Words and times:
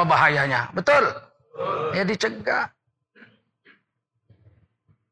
Apa 0.00 0.16
bahayanya? 0.16 0.72
Betul? 0.72 1.12
Ya 1.92 2.08
dicegah. 2.08 2.72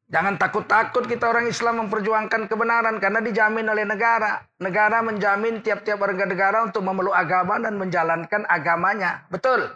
Jangan 0.08 0.40
takut-takut 0.40 1.04
kita 1.04 1.28
orang 1.28 1.44
Islam 1.44 1.84
memperjuangkan 1.84 2.48
kebenaran 2.48 2.96
karena 2.96 3.20
dijamin 3.20 3.68
oleh 3.68 3.84
negara. 3.84 4.40
Negara 4.56 5.04
menjamin 5.04 5.60
tiap-tiap 5.60 6.00
warga 6.00 6.24
negara 6.24 6.64
untuk 6.64 6.80
memeluk 6.80 7.12
agama 7.12 7.60
dan 7.60 7.76
menjalankan 7.76 8.48
agamanya. 8.48 9.28
Betul? 9.28 9.68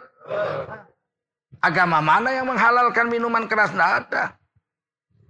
Agama 1.61 2.01
mana 2.01 2.33
yang 2.33 2.49
menghalalkan 2.49 3.13
minuman 3.13 3.45
keras? 3.45 3.77
Tidak 3.77 3.93
ada. 4.09 4.33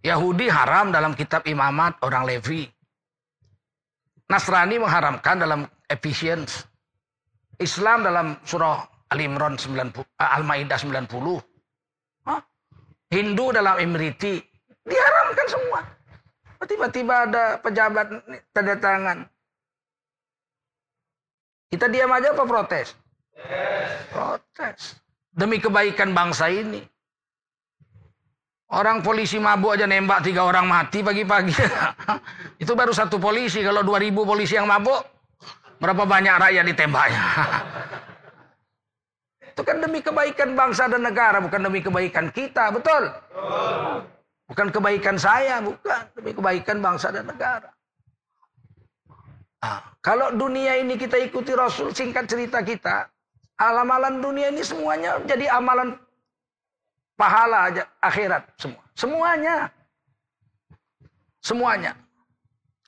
Yahudi 0.07 0.47
haram 0.47 0.95
dalam 0.95 1.19
kitab 1.19 1.43
imamat 1.51 1.99
orang 2.07 2.23
Levi. 2.23 2.71
Nasrani 4.31 4.79
mengharamkan 4.79 5.43
dalam 5.43 5.67
Ephesians. 5.91 6.71
Islam 7.59 8.07
dalam 8.07 8.39
surah 8.47 8.92
Al-Imran 9.13 9.61
90, 9.61 10.01
Al-Maidah 10.17 10.79
90. 10.81 11.45
Hindu 13.13 13.53
dalam 13.53 13.77
Imriti 13.77 14.41
Diharamkan 14.83 15.47
semua. 15.47 15.81
Tiba-tiba 16.63 17.15
ada 17.27 17.59
pejabat 17.59 18.07
tanda 18.55 18.75
tangan. 18.79 19.19
Kita 21.71 21.87
diam 21.91 22.13
aja 22.13 22.35
apa 22.35 22.45
protes? 22.47 22.95
Protes. 24.13 24.99
Demi 25.33 25.59
kebaikan 25.59 26.15
bangsa 26.15 26.53
ini. 26.53 26.83
Orang 28.73 29.05
polisi 29.05 29.37
mabuk 29.37 29.77
aja 29.77 29.85
nembak 29.85 30.25
tiga 30.25 30.49
orang 30.49 30.65
mati 30.65 31.05
pagi-pagi. 31.05 31.53
Itu 32.63 32.73
baru 32.73 32.95
satu 32.95 33.21
polisi. 33.21 33.61
Kalau 33.61 33.85
dua 33.85 34.01
ribu 34.01 34.25
polisi 34.25 34.57
yang 34.57 34.65
mabuk, 34.65 35.03
berapa 35.77 36.09
banyak 36.09 36.35
rakyat 36.41 36.65
ditembaknya? 36.73 37.23
Itu 39.53 39.63
kan 39.69 39.85
demi 39.85 40.01
kebaikan 40.01 40.57
bangsa 40.57 40.89
dan 40.89 41.05
negara, 41.05 41.37
bukan 41.45 41.61
demi 41.61 41.85
kebaikan 41.85 42.33
kita, 42.33 42.73
betul? 42.73 43.13
Bukan 44.49 44.73
kebaikan 44.73 45.21
saya, 45.21 45.61
bukan. 45.61 46.09
Tapi 46.17 46.33
kebaikan 46.33 46.81
bangsa 46.81 47.13
dan 47.13 47.29
negara. 47.29 47.69
Nah, 49.61 49.79
kalau 50.01 50.33
dunia 50.33 50.81
ini 50.81 50.97
kita 50.97 51.21
ikuti 51.21 51.53
Rasul, 51.53 51.93
singkat 51.93 52.27
cerita 52.27 52.65
kita, 52.65 53.13
amalan 53.61 54.19
dunia 54.19 54.51
ini 54.51 54.65
semuanya 54.65 55.23
jadi 55.23 55.47
amalan 55.53 55.95
pahala 57.15 57.71
aja, 57.71 57.85
akhirat 58.03 58.43
semua. 58.59 58.83
Semuanya. 58.97 59.57
Semuanya. 61.45 61.93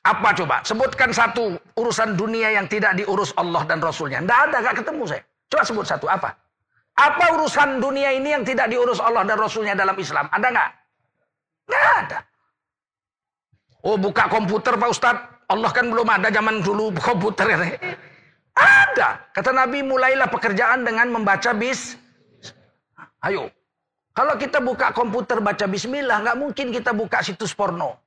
Apa 0.04 0.36
coba? 0.36 0.60
Sebutkan 0.64 1.14
satu 1.14 1.56
urusan 1.78 2.18
dunia 2.18 2.52
yang 2.52 2.68
tidak 2.68 2.96
diurus 2.98 3.32
Allah 3.40 3.64
dan 3.64 3.80
Rasulnya. 3.80 4.20
Tidak 4.20 4.40
ada, 4.50 4.56
gak 4.60 4.84
ketemu 4.84 5.02
saya. 5.08 5.22
Coba 5.48 5.62
sebut 5.64 5.86
satu, 5.88 6.06
apa? 6.10 6.34
Apa 6.94 7.34
urusan 7.34 7.82
dunia 7.82 8.14
ini 8.14 8.30
yang 8.38 8.46
tidak 8.46 8.70
diurus 8.70 9.02
Allah 9.02 9.26
dan 9.26 9.34
Rasulnya 9.34 9.74
dalam 9.74 9.98
Islam? 9.98 10.30
Ada 10.30 10.46
nggak? 10.46 10.70
Nggak 11.66 11.94
ada. 12.06 12.18
Oh 13.84 13.98
buka 13.98 14.30
komputer 14.30 14.78
Pak 14.78 14.90
Ustadz. 14.94 15.26
Allah 15.50 15.70
kan 15.74 15.90
belum 15.90 16.08
ada 16.08 16.30
zaman 16.30 16.62
dulu 16.62 16.94
komputer. 17.02 17.74
Ada. 18.54 19.08
Kata 19.34 19.50
Nabi 19.50 19.82
mulailah 19.82 20.30
pekerjaan 20.30 20.86
dengan 20.86 21.10
membaca 21.10 21.50
bis. 21.52 21.98
Ayo. 23.26 23.50
Kalau 24.14 24.38
kita 24.38 24.62
buka 24.62 24.94
komputer 24.94 25.42
baca 25.42 25.66
bismillah. 25.66 26.22
nggak 26.22 26.38
mungkin 26.38 26.70
kita 26.70 26.94
buka 26.94 27.18
situs 27.26 27.50
porno. 27.50 27.98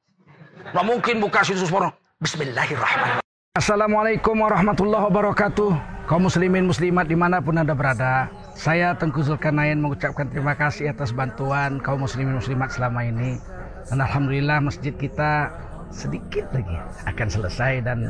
Nggak 0.72 0.86
mungkin 0.88 1.16
buka 1.20 1.44
situs 1.44 1.68
porno. 1.68 1.92
Bismillahirrahmanirrahim. 2.24 3.22
Assalamualaikum 3.54 4.40
warahmatullahi 4.40 5.04
wabarakatuh. 5.12 5.70
Kaum 6.08 6.32
muslimin 6.32 6.64
muslimat 6.64 7.06
di 7.12 7.20
mana 7.20 7.44
pun 7.44 7.60
anda 7.60 7.76
berada. 7.76 8.32
Saya 8.58 8.98
Tengku 8.98 9.22
Zulkarnain 9.22 9.78
mengucapkan 9.78 10.26
terima 10.34 10.58
kasih 10.58 10.90
atas 10.90 11.14
bantuan 11.14 11.78
kaum 11.78 12.02
muslimin 12.02 12.42
muslimat 12.42 12.74
selama 12.74 13.06
ini. 13.06 13.38
Dan 13.86 14.02
Alhamdulillah 14.02 14.66
masjid 14.66 14.98
kita 14.98 15.54
sedikit 15.94 16.50
lagi 16.50 16.73
akan 17.06 17.28
selesai 17.30 17.86
dan 17.86 18.10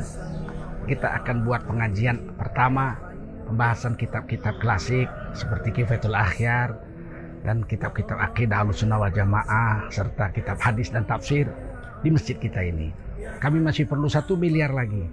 kita 0.88 1.20
akan 1.20 1.44
buat 1.44 1.68
pengajian 1.68 2.32
pertama 2.40 2.96
pembahasan 3.44 3.92
kitab-kitab 4.00 4.56
klasik 4.64 5.04
seperti 5.36 5.84
Kifatul 5.84 6.16
Akhyar 6.16 6.80
dan 7.44 7.60
kitab-kitab 7.68 8.16
akidah 8.16 8.64
sunnah 8.72 9.04
wal 9.04 9.12
jamaah 9.12 9.84
serta 9.92 10.32
kitab 10.32 10.56
hadis 10.64 10.88
dan 10.88 11.04
tafsir 11.04 11.44
di 12.00 12.08
masjid 12.08 12.40
kita 12.40 12.64
ini. 12.64 12.88
Kami 13.36 13.60
masih 13.60 13.84
perlu 13.84 14.08
satu 14.08 14.40
miliar 14.40 14.72
lagi 14.72 15.04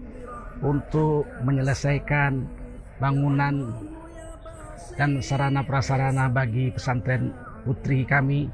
untuk 0.63 1.27
menyelesaikan 1.43 2.47
bangunan 3.03 3.75
dan 4.93 5.17
sarana 5.25 5.65
prasarana 5.65 6.29
bagi 6.29 6.69
pesantren 6.69 7.33
putri 7.65 8.05
kami 8.05 8.45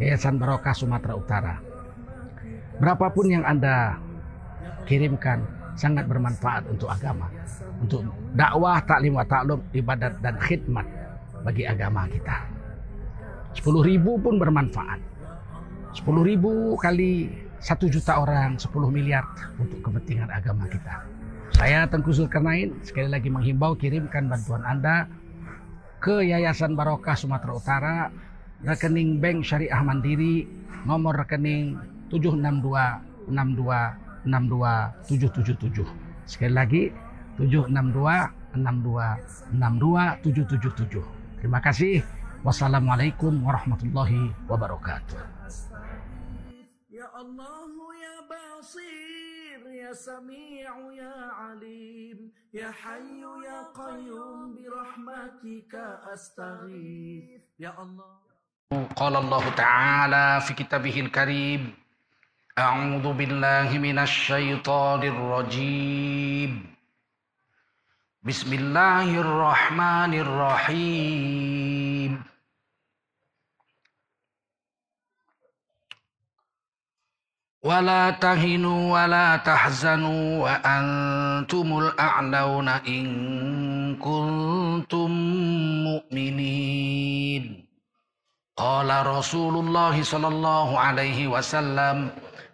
Yayasan 0.00 0.40
Barokah 0.40 0.74
Sumatera 0.74 1.14
Utara. 1.14 1.54
Berapapun 2.80 3.30
yang 3.30 3.44
Anda 3.44 4.00
kirimkan 4.88 5.44
sangat 5.76 6.08
bermanfaat 6.08 6.66
untuk 6.72 6.88
agama, 6.88 7.28
untuk 7.78 8.02
dakwah, 8.32 8.80
taklim 8.82 9.14
wa 9.14 9.24
taklum, 9.28 9.60
ibadat 9.76 10.18
dan 10.24 10.40
khidmat 10.40 10.88
bagi 11.44 11.68
agama 11.68 12.08
kita. 12.08 12.48
10 13.54 13.64
ribu 13.84 14.16
pun 14.16 14.40
bermanfaat. 14.40 14.98
10 15.92 16.06
ribu 16.24 16.74
kali 16.80 17.28
1 17.60 17.92
juta 17.92 18.24
orang, 18.24 18.56
10 18.56 18.72
miliar 18.88 19.28
untuk 19.60 19.84
kepentingan 19.84 20.32
agama 20.32 20.64
kita. 20.64 21.04
Saya 21.52 21.84
Tengku 21.84 22.08
Zulkarnain 22.14 22.72
sekali 22.80 23.12
lagi 23.12 23.28
menghimbau 23.28 23.76
kirimkan 23.76 24.32
bantuan 24.32 24.64
Anda 24.64 25.04
ke 26.00 26.24
Yayasan 26.24 26.72
Barokah 26.72 27.12
Sumatera 27.12 27.52
Utara, 27.52 27.96
rekening 28.64 29.20
Bank 29.20 29.44
Syariah 29.44 29.84
Mandiri, 29.84 30.48
nomor 30.88 31.12
rekening 31.12 31.76
762 32.08 33.28
62 33.28 34.24
62 34.24 35.04
777. 35.04 35.84
Sekali 36.24 36.52
lagi 36.56 36.82
762 37.36 38.56
62 38.56 39.52
62 39.52 40.24
777. 40.24 41.04
Terima 41.44 41.60
kasih. 41.60 42.00
Wassalamualaikum 42.40 43.36
warahmatullahi 43.44 44.32
wabarakatuh. 44.48 45.20
Ya 46.88 47.04
Allah 47.12 47.68
ya 48.00 48.16
Basir 48.24 49.29
ya 49.81 49.91
Sami'u 49.93 50.91
ya 50.95 51.13
Alim 51.51 52.31
يا 52.55 52.71
حي 52.71 53.19
يا 53.43 53.59
قيوم 53.75 54.55
برحمتك 54.55 55.73
أستغيث 56.13 57.41
يا 57.59 57.75
الله 57.83 58.15
قال 58.95 59.15
الله 59.15 59.49
تعالى 59.49 60.41
في 60.47 60.53
كتابه 60.53 60.99
الكريم 60.99 61.73
أعوذ 62.57 63.13
بالله 63.13 63.69
من 63.77 63.99
الشيطان 63.99 65.01
الرجيم 65.03 66.51
بسم 68.23 68.53
الله 68.53 69.09
الرحمن 69.19 70.13
الرحيم 70.13 71.68
ولا 77.65 78.13
تهنوا 78.21 78.81
ولا 78.93 79.41
تحزنوا 79.41 80.25
وأنتم 80.43 81.67
الأعلون 81.77 82.67
إن 82.69 83.05
كنتم 83.97 85.09
مؤمنين 85.89 87.43
قال 88.57 88.89
رسول 89.07 89.55
الله 89.57 90.03
صلى 90.03 90.27
الله 90.27 90.79
عليه 90.79 91.27
وسلم 91.27 92.09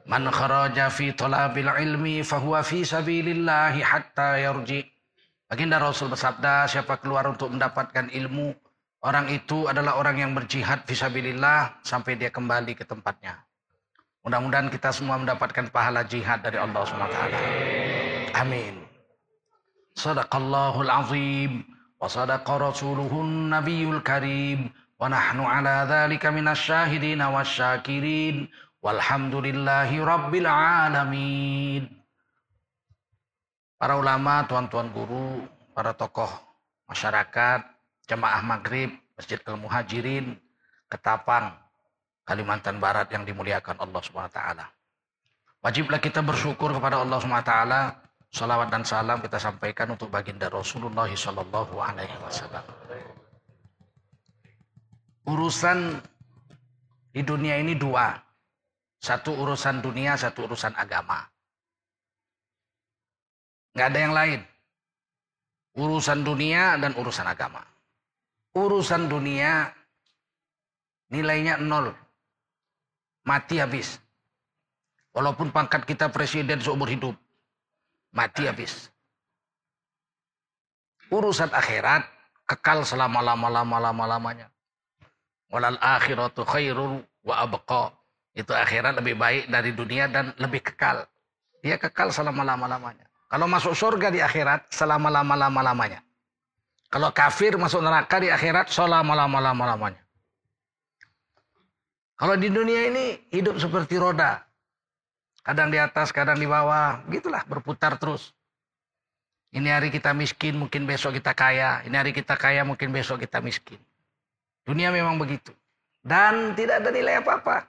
من 0.08 0.32
خرج 0.32 0.88
في 0.88 1.12
طلب 1.12 1.58
العلم 1.58 2.24
فهو 2.24 2.64
في 2.64 2.88
سبيل 2.88 3.28
الله 3.30 3.84
حتى 3.84 4.44
يرجع 4.44 4.82
Baginda 5.52 5.84
Rasul 5.84 6.08
bersabda, 6.08 6.64
siapa 6.72 6.96
keluar 7.04 7.28
untuk 7.28 7.52
mendapatkan 7.52 8.08
ilmu, 8.08 8.56
orang 9.04 9.28
itu 9.28 9.68
adalah 9.68 10.00
orang 10.00 10.24
yang 10.24 10.32
berjihad 10.32 10.88
visabilillah 10.88 11.84
sampai 11.84 12.16
dia 12.16 12.32
kembali 12.32 12.72
ke 12.72 12.88
tempatnya. 12.88 13.45
Mudah-mudahan 14.27 14.67
kita 14.75 14.91
semua 14.91 15.23
mendapatkan 15.23 15.71
pahala 15.71 16.03
jihad 16.03 16.43
dari 16.43 16.59
Allah 16.59 16.83
SWT. 16.83 17.19
Amin. 18.35 18.75
Sadaqallahul 19.95 20.91
azim. 20.91 21.63
Wa 22.03 22.11
sadaqa 22.11 22.59
rasuluhun 22.59 23.55
nabiyul 23.55 24.03
karim. 24.03 24.75
Wa 24.99 25.07
nahnu 25.07 25.47
ala 25.47 25.87
dhalika 25.87 26.35
minasyahidin 26.35 27.23
wa 27.23 27.47
syakirin. 27.47 28.51
Walhamdulillahi 28.83 30.03
rabbil 30.03 30.51
alamin. 30.51 31.87
Para 33.79 33.95
ulama, 33.95 34.43
tuan-tuan 34.51 34.91
guru, 34.91 35.47
para 35.71 35.95
tokoh 35.95 36.33
masyarakat, 36.91 37.63
jemaah 38.11 38.43
maghrib, 38.43 38.91
Masjid 39.15 39.39
Al-Muhajirin, 39.47 40.35
Ketapang, 40.91 41.66
Kalimantan 42.27 42.83
Barat 42.83 43.07
yang 43.15 43.23
dimuliakan 43.23 43.79
Allah 43.79 44.03
SWT. 44.03 44.41
Wajiblah 45.63 46.03
kita 46.03 46.27
bersyukur 46.27 46.75
kepada 46.75 46.99
Allah 46.99 47.23
SWT. 47.23 47.55
Salawat 48.35 48.69
dan 48.75 48.83
salam 48.83 49.23
kita 49.23 49.39
sampaikan 49.39 49.95
untuk 49.95 50.11
baginda 50.11 50.51
Rasulullah 50.51 51.07
Sallallahu 51.07 51.79
Alaihi 51.79 52.19
Wasallam. 52.21 52.67
urusan 55.27 55.99
di 57.11 57.23
dunia 57.23 57.59
ini 57.59 57.75
dua. 57.79 58.15
Satu 59.03 59.35
urusan 59.35 59.83
dunia, 59.83 60.19
satu 60.19 60.51
urusan 60.51 60.75
agama. 60.75 61.23
Nggak 63.75 63.89
ada 63.93 63.99
yang 64.03 64.15
lain. 64.15 64.41
Urusan 65.77 66.25
dunia 66.25 66.81
dan 66.81 66.97
urusan 66.97 67.27
agama. 67.29 67.61
Urusan 68.57 69.07
dunia 69.07 69.69
nilainya 71.13 71.61
nol. 71.61 72.06
Mati 73.27 73.59
habis. 73.59 73.99
Walaupun 75.11 75.51
pangkat 75.51 75.83
kita 75.83 76.07
presiden 76.15 76.63
seumur 76.63 76.87
hidup. 76.87 77.19
Mati 78.15 78.47
habis. 78.47 78.89
Urusan 81.11 81.51
akhirat 81.51 82.07
kekal 82.47 82.87
selama-lama-lama-lama-lamanya. 82.87 84.47
Walal 85.51 85.79
akhiratu 85.83 86.47
khairul 86.47 87.03
wa 87.27 87.35
abqa. 87.43 87.91
Itu 88.31 88.55
akhirat 88.55 89.03
lebih 89.03 89.19
baik 89.19 89.51
dari 89.51 89.75
dunia 89.75 90.07
dan 90.07 90.31
lebih 90.39 90.63
kekal. 90.63 91.03
Dia 91.67 91.83
kekal 91.83 92.15
selama-lama-lamanya. 92.15 93.11
Kalau 93.27 93.51
masuk 93.51 93.75
surga 93.75 94.15
di 94.15 94.23
akhirat 94.23 94.71
selama-lama-lama-lamanya. 94.71 95.99
Kalau 96.87 97.11
kafir 97.11 97.59
masuk 97.59 97.83
neraka 97.83 98.23
di 98.23 98.31
akhirat 98.31 98.71
selama-lama-lama-lamanya. 98.71 100.06
Kalau 102.17 102.35
di 102.41 102.49
dunia 102.49 102.89
ini 102.89 103.21
hidup 103.29 103.61
seperti 103.61 104.01
roda. 104.01 104.41
Kadang 105.45 105.69
di 105.69 105.77
atas, 105.77 106.11
kadang 106.11 106.41
di 106.41 106.49
bawah. 106.49 107.05
Gitulah 107.13 107.45
berputar 107.45 108.01
terus. 108.01 108.33
Ini 109.53 109.69
hari 109.69 109.93
kita 109.93 110.17
miskin, 110.17 110.57
mungkin 110.57 110.89
besok 110.89 111.21
kita 111.21 111.37
kaya. 111.37 111.85
Ini 111.85 111.93
hari 111.93 112.17
kita 112.17 112.35
kaya, 112.35 112.65
mungkin 112.65 112.91
besok 112.91 113.23
kita 113.23 113.39
miskin. 113.45 113.79
Dunia 114.65 114.91
memang 114.91 115.21
begitu. 115.21 115.53
Dan 116.03 116.57
tidak 116.57 116.83
ada 116.83 116.91
nilai 116.91 117.21
apa-apa. 117.21 117.69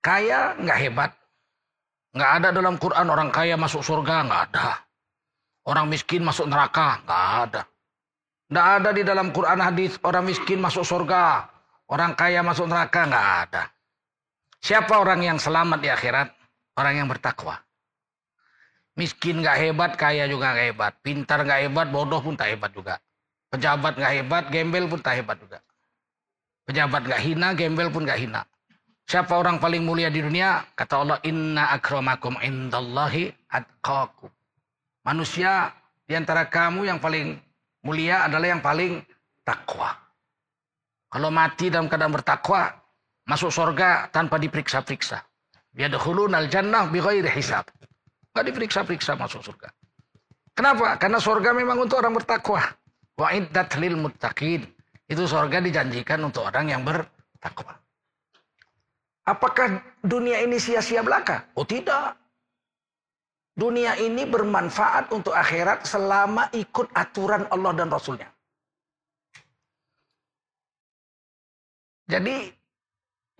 Kaya 0.00 0.58
nggak 0.58 0.78
hebat. 0.80 1.10
Nggak 2.16 2.32
ada 2.40 2.48
dalam 2.50 2.74
Quran 2.80 3.06
orang 3.08 3.30
kaya 3.30 3.54
masuk 3.54 3.84
surga, 3.84 4.26
nggak 4.26 4.42
ada. 4.50 4.80
Orang 5.64 5.86
miskin 5.92 6.24
masuk 6.24 6.48
neraka, 6.50 6.98
nggak 7.04 7.24
ada. 7.48 7.62
Nggak 8.50 8.66
ada 8.80 8.90
di 8.92 9.02
dalam 9.06 9.28
Quran 9.32 9.60
hadis 9.60 9.96
orang 10.04 10.28
miskin 10.28 10.60
masuk 10.60 10.84
surga, 10.84 11.48
orang 11.90 12.12
kaya 12.16 12.40
masuk 12.40 12.68
neraka, 12.68 13.04
nggak 13.08 13.26
ada. 13.48 13.64
Siapa 14.64 14.96
orang 14.96 15.20
yang 15.20 15.38
selamat 15.40 15.78
di 15.84 15.88
akhirat? 15.92 16.28
Orang 16.74 16.94
yang 16.96 17.06
bertakwa. 17.06 17.60
Miskin 18.94 19.42
nggak 19.42 19.58
hebat, 19.58 19.92
kaya 19.98 20.24
juga 20.30 20.54
nggak 20.54 20.66
hebat. 20.70 20.92
Pintar 21.02 21.42
nggak 21.42 21.60
hebat, 21.68 21.86
bodoh 21.90 22.22
pun 22.22 22.38
tak 22.38 22.54
hebat 22.54 22.70
juga. 22.70 22.96
Pejabat 23.50 23.94
nggak 23.98 24.12
hebat, 24.22 24.44
gembel 24.50 24.84
pun 24.86 25.00
tak 25.02 25.18
hebat 25.18 25.36
juga. 25.38 25.58
Pejabat 26.64 27.02
nggak 27.06 27.22
hina, 27.22 27.48
gembel 27.54 27.90
pun 27.90 28.02
nggak 28.06 28.18
hina. 28.22 28.42
Siapa 29.04 29.36
orang 29.36 29.60
paling 29.60 29.84
mulia 29.84 30.08
di 30.08 30.24
dunia? 30.24 30.64
Kata 30.72 31.04
Allah, 31.04 31.18
Inna 31.28 31.76
akramakum 31.76 32.40
indallahi 32.40 33.28
atqakum. 33.52 34.32
Manusia 35.04 35.68
di 36.08 36.16
antara 36.16 36.48
kamu 36.48 36.88
yang 36.88 36.96
paling 36.96 37.36
mulia 37.84 38.24
adalah 38.24 38.48
yang 38.48 38.64
paling 38.64 39.04
takwa. 39.44 40.03
Kalau 41.14 41.30
mati 41.30 41.70
dalam 41.70 41.86
keadaan 41.86 42.10
bertakwa, 42.10 42.74
masuk 43.30 43.54
surga 43.54 44.10
tanpa 44.10 44.34
diperiksa-periksa. 44.34 45.22
Yadkhulun 45.78 46.34
al-jannah 46.34 46.90
bi 46.90 46.98
ghairi 46.98 47.30
hisab. 47.30 47.70
Enggak 48.34 48.50
diperiksa-periksa 48.50 49.14
masuk 49.14 49.46
surga. 49.46 49.70
Kenapa? 50.58 50.98
Karena 50.98 51.22
surga 51.22 51.54
memang 51.54 51.86
untuk 51.86 52.02
orang 52.02 52.18
bertakwa. 52.18 52.66
Wa 53.14 53.30
iddat 53.30 53.78
lil 53.78 53.94
muttaqin. 53.94 54.66
Itu 55.06 55.30
surga 55.30 55.62
dijanjikan 55.62 56.18
untuk 56.18 56.50
orang 56.50 56.74
yang 56.74 56.82
bertakwa. 56.82 57.78
Apakah 59.22 59.86
dunia 60.02 60.42
ini 60.42 60.58
sia-sia 60.58 61.06
belaka? 61.06 61.46
Oh 61.54 61.62
tidak. 61.62 62.18
Dunia 63.54 63.94
ini 64.02 64.26
bermanfaat 64.26 65.14
untuk 65.14 65.30
akhirat 65.30 65.86
selama 65.86 66.50
ikut 66.50 66.90
aturan 66.90 67.46
Allah 67.54 67.70
dan 67.70 67.86
Rasulnya. 67.86 68.33
Jadi 72.04 72.52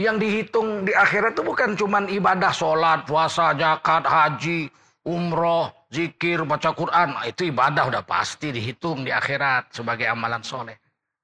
yang 0.00 0.18
dihitung 0.18 0.88
di 0.88 0.92
akhirat 0.96 1.38
itu 1.38 1.42
bukan 1.46 1.78
cuma 1.78 2.02
ibadah 2.08 2.50
sholat, 2.50 3.06
puasa, 3.06 3.54
zakat, 3.54 4.02
haji, 4.02 4.66
umroh, 5.06 5.70
zikir, 5.92 6.42
baca 6.42 6.74
Quran, 6.74 7.14
nah, 7.14 7.24
itu 7.28 7.46
ibadah 7.52 7.86
udah 7.92 8.02
pasti 8.02 8.50
dihitung 8.50 9.06
di 9.06 9.14
akhirat 9.14 9.70
sebagai 9.70 10.10
amalan 10.10 10.42
soleh. 10.42 10.74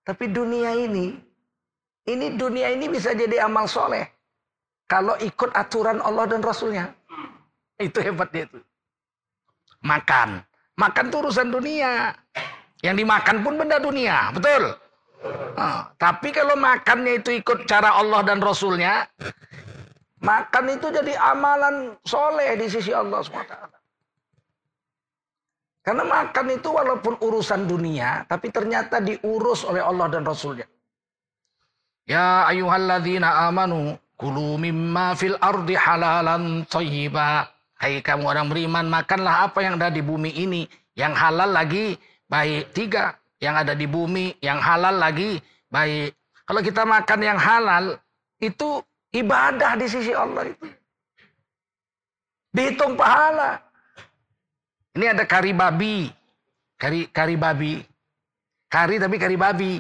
Tapi 0.06 0.30
dunia 0.30 0.70
ini, 0.76 1.16
ini 2.06 2.26
dunia 2.38 2.70
ini 2.70 2.86
bisa 2.86 3.10
jadi 3.16 3.42
amal 3.42 3.66
soleh. 3.66 4.06
Kalau 4.90 5.14
ikut 5.22 5.54
aturan 5.54 6.02
Allah 6.02 6.26
dan 6.26 6.42
Rasulnya. 6.42 6.90
Itu 7.78 8.02
hebat 8.02 8.34
dia 8.34 8.44
itu. 8.50 8.58
Makan. 9.86 10.42
Makan 10.76 11.04
itu 11.08 11.16
urusan 11.22 11.48
dunia. 11.48 12.12
Yang 12.82 13.06
dimakan 13.06 13.36
pun 13.40 13.54
benda 13.54 13.78
dunia. 13.78 14.34
Betul? 14.34 14.74
Nah, 15.56 15.92
tapi 16.00 16.32
kalau 16.32 16.56
makannya 16.56 17.20
itu 17.20 17.36
ikut 17.44 17.68
cara 17.68 18.00
Allah 18.00 18.24
dan 18.24 18.40
Rasulnya, 18.40 19.04
Makan 20.20 20.64
itu 20.76 20.92
jadi 20.92 21.16
amalan 21.16 21.96
soleh 22.04 22.52
di 22.60 22.68
sisi 22.68 22.92
Allah 22.92 23.24
SWT. 23.24 23.56
Karena 25.80 26.04
makan 26.04 26.46
itu 26.60 26.68
walaupun 26.68 27.16
urusan 27.24 27.64
dunia, 27.64 28.28
tapi 28.28 28.52
ternyata 28.52 29.00
diurus 29.00 29.64
oleh 29.64 29.80
Allah 29.80 30.12
dan 30.12 30.28
Rasulnya. 30.28 30.68
Ya 32.04 32.44
ayuhalladzina 32.52 33.48
amanu, 33.48 33.96
kulu 34.20 34.60
mimma 34.60 35.16
fil 35.16 35.40
ardi 35.40 35.72
halalan 35.72 36.68
tayyiba. 36.68 37.48
Hai 37.80 38.04
kamu 38.04 38.28
orang 38.28 38.52
beriman, 38.52 38.92
makanlah 38.92 39.48
apa 39.48 39.64
yang 39.64 39.80
ada 39.80 39.88
di 39.88 40.04
bumi 40.04 40.36
ini. 40.36 40.68
Yang 40.92 41.16
halal 41.16 41.48
lagi 41.48 41.96
baik. 42.28 42.76
Tiga, 42.76 43.16
yang 43.40 43.56
ada 43.56 43.72
di 43.72 43.88
bumi, 43.88 44.36
yang 44.44 44.60
halal 44.60 45.00
lagi 45.00 45.40
baik. 45.72 46.12
Kalau 46.44 46.60
kita 46.60 46.82
makan 46.84 47.20
yang 47.24 47.38
halal, 47.40 47.96
itu 48.40 48.84
Ibadah 49.10 49.74
di 49.74 49.86
sisi 49.90 50.14
Allah 50.14 50.46
itu. 50.46 50.66
Dihitung 52.54 52.94
pahala. 52.94 53.58
Ini 54.94 55.14
ada 55.14 55.26
kari 55.26 55.50
babi. 55.50 56.06
Kari, 56.78 57.10
kari 57.10 57.34
babi. 57.34 57.82
Kari 58.70 59.02
tapi 59.02 59.16
kari 59.18 59.34
babi. 59.34 59.72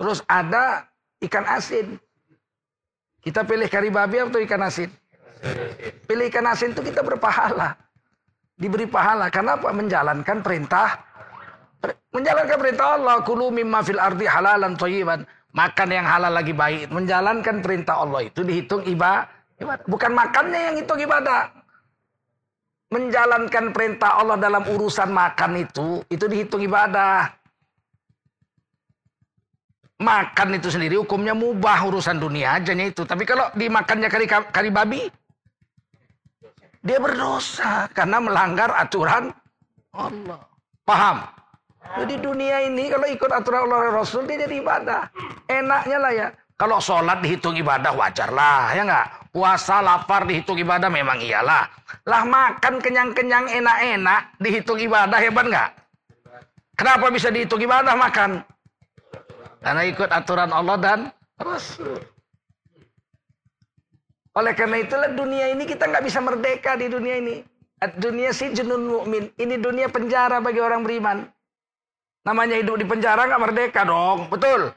Terus 0.00 0.24
ada 0.24 0.88
ikan 1.20 1.44
asin. 1.44 2.00
Kita 3.20 3.44
pilih 3.44 3.68
kari 3.68 3.92
babi 3.92 4.16
atau 4.24 4.40
ikan 4.40 4.64
asin? 4.64 4.88
Pilih 6.08 6.24
ikan 6.32 6.48
asin 6.48 6.72
itu 6.72 6.80
kita 6.80 7.04
berpahala. 7.04 7.76
Diberi 8.56 8.88
pahala. 8.88 9.28
Kenapa? 9.28 9.68
Menjalankan 9.76 10.40
perintah. 10.40 11.04
Menjalankan 12.10 12.58
perintah 12.58 12.86
Allah. 12.98 13.16
Kulu 13.22 13.54
mimma 13.54 13.80
fil 13.80 14.00
ardi 14.02 14.26
halalan 14.26 14.74
toyiban. 14.76 15.24
Makan 15.50 15.88
yang 15.90 16.06
halal 16.06 16.30
lagi 16.30 16.54
baik. 16.54 16.90
Menjalankan 16.94 17.62
perintah 17.62 18.02
Allah 18.02 18.26
itu 18.26 18.40
dihitung 18.46 18.86
ibadah. 18.86 19.26
Bukan 19.86 20.12
makannya 20.16 20.60
yang 20.72 20.74
hitung 20.80 21.00
ibadah. 21.00 21.52
Menjalankan 22.90 23.70
perintah 23.70 24.18
Allah 24.18 24.34
dalam 24.34 24.66
urusan 24.66 25.14
makan 25.14 25.62
itu, 25.62 26.02
itu 26.10 26.26
dihitung 26.26 26.58
ibadah. 26.64 27.30
Makan 30.00 30.56
itu 30.56 30.72
sendiri 30.72 30.96
hukumnya 30.98 31.36
mubah 31.36 31.86
urusan 31.86 32.18
dunia 32.18 32.56
aja 32.58 32.72
itu. 32.72 33.04
Tapi 33.04 33.22
kalau 33.28 33.52
dimakannya 33.54 34.08
kari, 34.10 34.26
kari 34.26 34.70
babi, 34.72 35.06
dia 36.80 36.96
berdosa 36.96 37.86
karena 37.92 38.18
melanggar 38.18 38.72
aturan 38.72 39.28
Allah. 39.92 40.40
Paham? 40.88 41.39
Jadi 41.98 42.14
dunia 42.22 42.70
ini 42.70 42.86
kalau 42.86 43.06
ikut 43.10 43.30
aturan 43.34 43.66
Allah 43.66 43.90
Rasul 43.90 44.22
dia 44.30 44.46
jadi 44.46 44.62
ibadah. 44.62 45.10
Enaknya 45.50 45.98
lah 45.98 46.12
ya. 46.14 46.28
Kalau 46.54 46.76
sholat 46.76 47.24
dihitung 47.24 47.56
ibadah 47.56 47.90
wajar 47.96 48.30
lah 48.30 48.70
ya 48.76 48.84
enggak. 48.84 49.08
Puasa 49.32 49.80
lapar 49.80 50.28
dihitung 50.28 50.60
ibadah 50.60 50.92
memang 50.92 51.18
iyalah. 51.18 51.66
Lah 52.06 52.22
makan 52.22 52.78
kenyang-kenyang 52.78 53.48
enak-enak 53.48 54.20
dihitung 54.38 54.78
ibadah 54.78 55.18
hebat 55.18 55.46
enggak? 55.50 55.70
Kenapa 56.78 57.10
bisa 57.10 57.32
dihitung 57.32 57.64
ibadah 57.64 57.96
makan? 57.98 58.44
Karena 59.60 59.82
ikut 59.84 60.08
aturan 60.08 60.52
Allah 60.54 60.76
dan 60.80 61.00
Rasul. 61.40 62.00
Oleh 64.38 64.54
karena 64.54 64.78
itulah 64.78 65.10
dunia 65.10 65.50
ini 65.50 65.66
kita 65.66 65.90
nggak 65.90 66.06
bisa 66.06 66.22
merdeka 66.22 66.78
di 66.78 66.86
dunia 66.86 67.18
ini. 67.18 67.42
Dunia 67.98 68.30
si 68.30 68.52
jenun 68.52 68.86
mukmin. 68.86 69.32
Ini 69.40 69.58
dunia 69.58 69.88
penjara 69.88 70.38
bagi 70.38 70.60
orang 70.60 70.84
beriman. 70.84 71.24
Namanya 72.20 72.60
hidup 72.60 72.76
di 72.76 72.84
penjara 72.84 73.24
nggak 73.24 73.42
merdeka 73.42 73.80
dong, 73.88 74.28
betul? 74.28 74.68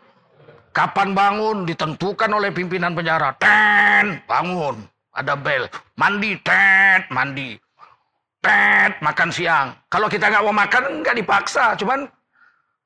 Kapan 0.71 1.11
bangun 1.11 1.67
ditentukan 1.67 2.31
oleh 2.31 2.49
pimpinan 2.49 2.95
penjara. 2.95 3.35
Ten, 3.37 4.23
bangun. 4.25 4.79
Ada 5.13 5.37
bel. 5.37 5.69
Mandi, 5.99 6.33
tet, 6.41 7.05
mandi. 7.13 7.53
Tet, 8.41 8.97
makan 9.03 9.29
siang. 9.29 9.75
Kalau 9.91 10.09
kita 10.09 10.31
nggak 10.31 10.43
mau 10.43 10.55
makan, 10.55 11.05
nggak 11.05 11.15
dipaksa. 11.21 11.77
Cuman 11.77 12.09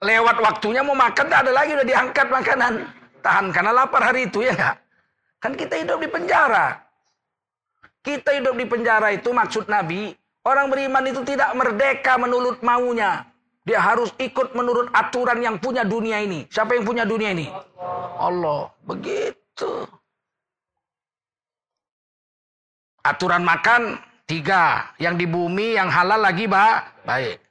lewat 0.04 0.38
waktunya 0.44 0.84
mau 0.84 0.98
makan 0.98 1.26
tak 1.32 1.48
ada 1.48 1.52
lagi 1.54 1.72
udah 1.78 1.88
diangkat 1.88 2.28
makanan. 2.28 2.74
Tahan 3.24 3.46
karena 3.56 3.72
lapar 3.72 4.02
hari 4.04 4.28
itu 4.28 4.44
ya 4.44 4.52
enggak? 4.54 4.76
Kan 5.38 5.54
kita 5.54 5.76
hidup 5.80 6.02
di 6.02 6.10
penjara. 6.10 6.68
Kita 8.02 8.30
hidup 8.36 8.56
di 8.58 8.66
penjara 8.66 9.14
itu 9.14 9.30
maksud 9.32 9.70
Nabi, 9.70 10.12
orang 10.44 10.68
beriman 10.68 11.04
itu 11.08 11.22
tidak 11.24 11.54
merdeka 11.56 12.16
menurut 12.20 12.60
maunya. 12.66 13.26
Dia 13.68 13.84
harus 13.84 14.16
ikut 14.16 14.56
menurut 14.56 14.88
aturan 14.96 15.44
yang 15.44 15.60
punya 15.60 15.84
dunia 15.84 16.24
ini. 16.24 16.48
Siapa 16.48 16.80
yang 16.80 16.88
punya 16.88 17.04
dunia 17.04 17.36
ini? 17.36 17.52
Allah. 18.16 18.72
Begitu. 18.88 19.84
Aturan 23.04 23.44
makan 23.44 24.00
tiga. 24.24 24.96
Yang 25.04 25.16
di 25.20 25.26
bumi 25.28 25.76
yang 25.76 25.92
halal 25.92 26.24
lagi 26.24 26.48
bah, 26.48 26.88
baik. 27.04 27.44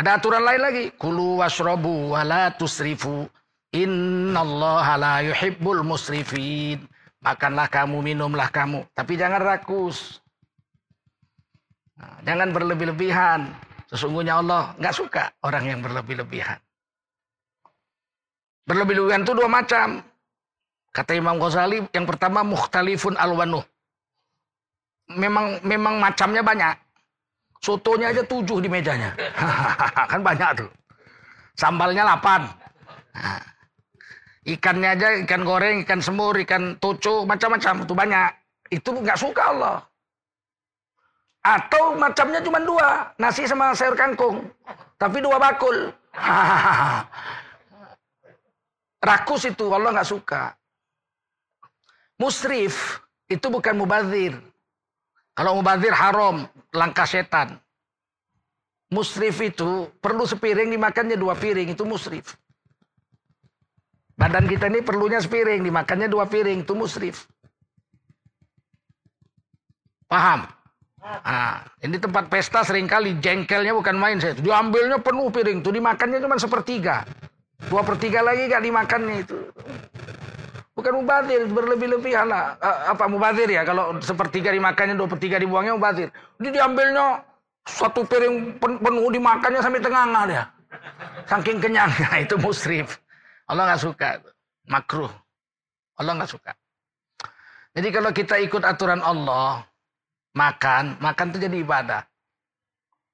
Ada 0.00 0.16
aturan 0.16 0.40
lain 0.40 0.60
lagi. 0.64 0.84
Kulu 0.96 1.44
wasrobu 1.44 2.16
wala 2.16 2.48
tusrifu. 2.56 3.28
Innallaha 3.76 4.96
la 4.96 5.14
yuhibbul 5.20 5.84
musrifin. 5.84 6.80
Makanlah 7.20 7.68
kamu, 7.68 8.00
minumlah 8.00 8.48
kamu. 8.48 8.88
Tapi 8.96 9.20
jangan 9.20 9.44
rakus. 9.44 10.24
Nah, 12.00 12.24
jangan 12.24 12.56
berlebih-lebihan. 12.56 13.67
Sesungguhnya 13.88 14.44
Allah 14.44 14.76
nggak 14.76 14.94
suka 14.94 15.32
orang 15.40 15.64
yang 15.64 15.80
berlebih-lebihan. 15.80 16.60
Berlebih-lebihan 18.68 19.24
itu 19.24 19.32
dua 19.32 19.48
macam. 19.48 20.04
Kata 20.92 21.16
Imam 21.16 21.40
Ghazali, 21.40 21.80
yang 21.96 22.04
pertama 22.04 22.44
mukhtalifun 22.44 23.16
alwanuh. 23.16 23.64
Memang 25.16 25.56
memang 25.64 25.96
macamnya 25.96 26.44
banyak. 26.44 26.76
Sotonya 27.64 28.12
aja 28.12 28.22
tujuh 28.28 28.60
di 28.60 28.68
mejanya. 28.68 29.16
kan 30.12 30.20
banyak 30.20 30.50
tuh. 30.60 30.70
Sambalnya 31.56 32.04
delapan. 32.04 32.44
Nah, 33.16 33.42
ikannya 34.44 34.88
aja 34.94 35.08
ikan 35.24 35.42
goreng, 35.48 35.82
ikan 35.88 36.04
semur, 36.04 36.36
ikan 36.44 36.76
toco, 36.76 37.24
macam-macam. 37.24 37.88
Itu 37.88 37.94
banyak. 37.96 38.30
Itu 38.68 38.88
nggak 39.00 39.16
suka 39.16 39.42
Allah. 39.48 39.76
Atau 41.48 41.96
macamnya 41.96 42.44
cuma 42.44 42.60
dua, 42.60 43.08
nasi 43.16 43.48
sama 43.48 43.72
sayur 43.72 43.96
kangkung. 43.96 44.44
Tapi 45.00 45.24
dua 45.24 45.40
bakul. 45.40 45.88
Rakus 49.08 49.48
itu 49.48 49.64
Allah 49.72 49.96
nggak 49.96 50.10
suka. 50.12 50.52
Musrif 52.20 53.00
itu 53.32 53.46
bukan 53.48 53.80
mubazir. 53.80 54.36
Kalau 55.32 55.56
mubazir 55.56 55.94
haram, 55.94 56.44
langkah 56.74 57.08
setan. 57.08 57.56
Musrif 58.92 59.40
itu 59.40 59.88
perlu 60.04 60.28
sepiring 60.28 60.68
dimakannya 60.68 61.16
dua 61.16 61.32
piring, 61.32 61.72
itu 61.72 61.86
musrif. 61.88 62.36
Badan 64.18 64.50
kita 64.50 64.66
ini 64.66 64.82
perlunya 64.82 65.22
sepiring, 65.22 65.62
dimakannya 65.62 66.10
dua 66.10 66.26
piring, 66.26 66.66
itu 66.66 66.74
musrif. 66.74 67.30
Paham? 70.10 70.57
Nah, 71.08 71.64
ini 71.80 71.96
tempat 71.96 72.28
pesta 72.28 72.60
sering 72.60 72.84
kali 72.84 73.16
jengkelnya 73.20 73.72
bukan 73.72 73.96
main 73.96 74.20
saya. 74.20 74.36
Diambilnya 74.36 75.00
penuh 75.00 75.32
piring, 75.32 75.64
tuh 75.64 75.72
dimakannya 75.72 76.20
cuma 76.20 76.36
sepertiga. 76.36 77.04
Dua 77.68 77.82
per 77.82 77.96
tiga 77.96 78.20
lagi 78.22 78.46
gak 78.46 78.62
dimakannya 78.62 79.14
itu. 79.24 79.38
Bukan 80.78 80.92
mubazir, 81.02 81.42
berlebih-lebihan 81.50 82.30
lah. 82.30 82.54
Uh, 82.62 82.94
apa 82.94 83.10
mubazir 83.10 83.50
ya? 83.50 83.66
Kalau 83.66 83.98
sepertiga 83.98 84.54
dimakannya, 84.54 84.94
dua 84.94 85.10
per 85.10 85.18
tiga 85.18 85.42
dibuangnya 85.42 85.74
mubazir. 85.74 86.08
Dia 86.38 86.54
diambilnya 86.54 87.18
satu 87.66 88.06
piring 88.06 88.62
penuh 88.62 89.08
dimakannya 89.10 89.60
sampai 89.60 89.82
tengah 89.82 90.24
dia. 90.30 90.44
Saking 91.26 91.58
kenyangnya 91.58 92.08
itu 92.24 92.38
musrif. 92.38 93.00
Allah 93.50 93.74
nggak 93.74 93.82
suka. 93.82 94.08
Makruh. 94.70 95.10
Allah 95.98 96.12
nggak 96.14 96.30
suka. 96.30 96.52
Jadi 97.74 97.88
kalau 97.90 98.10
kita 98.14 98.38
ikut 98.38 98.62
aturan 98.62 99.02
Allah, 99.02 99.66
makan, 100.34 101.00
makan 101.00 101.26
itu 101.32 101.38
jadi 101.38 101.56
ibadah. 101.62 102.02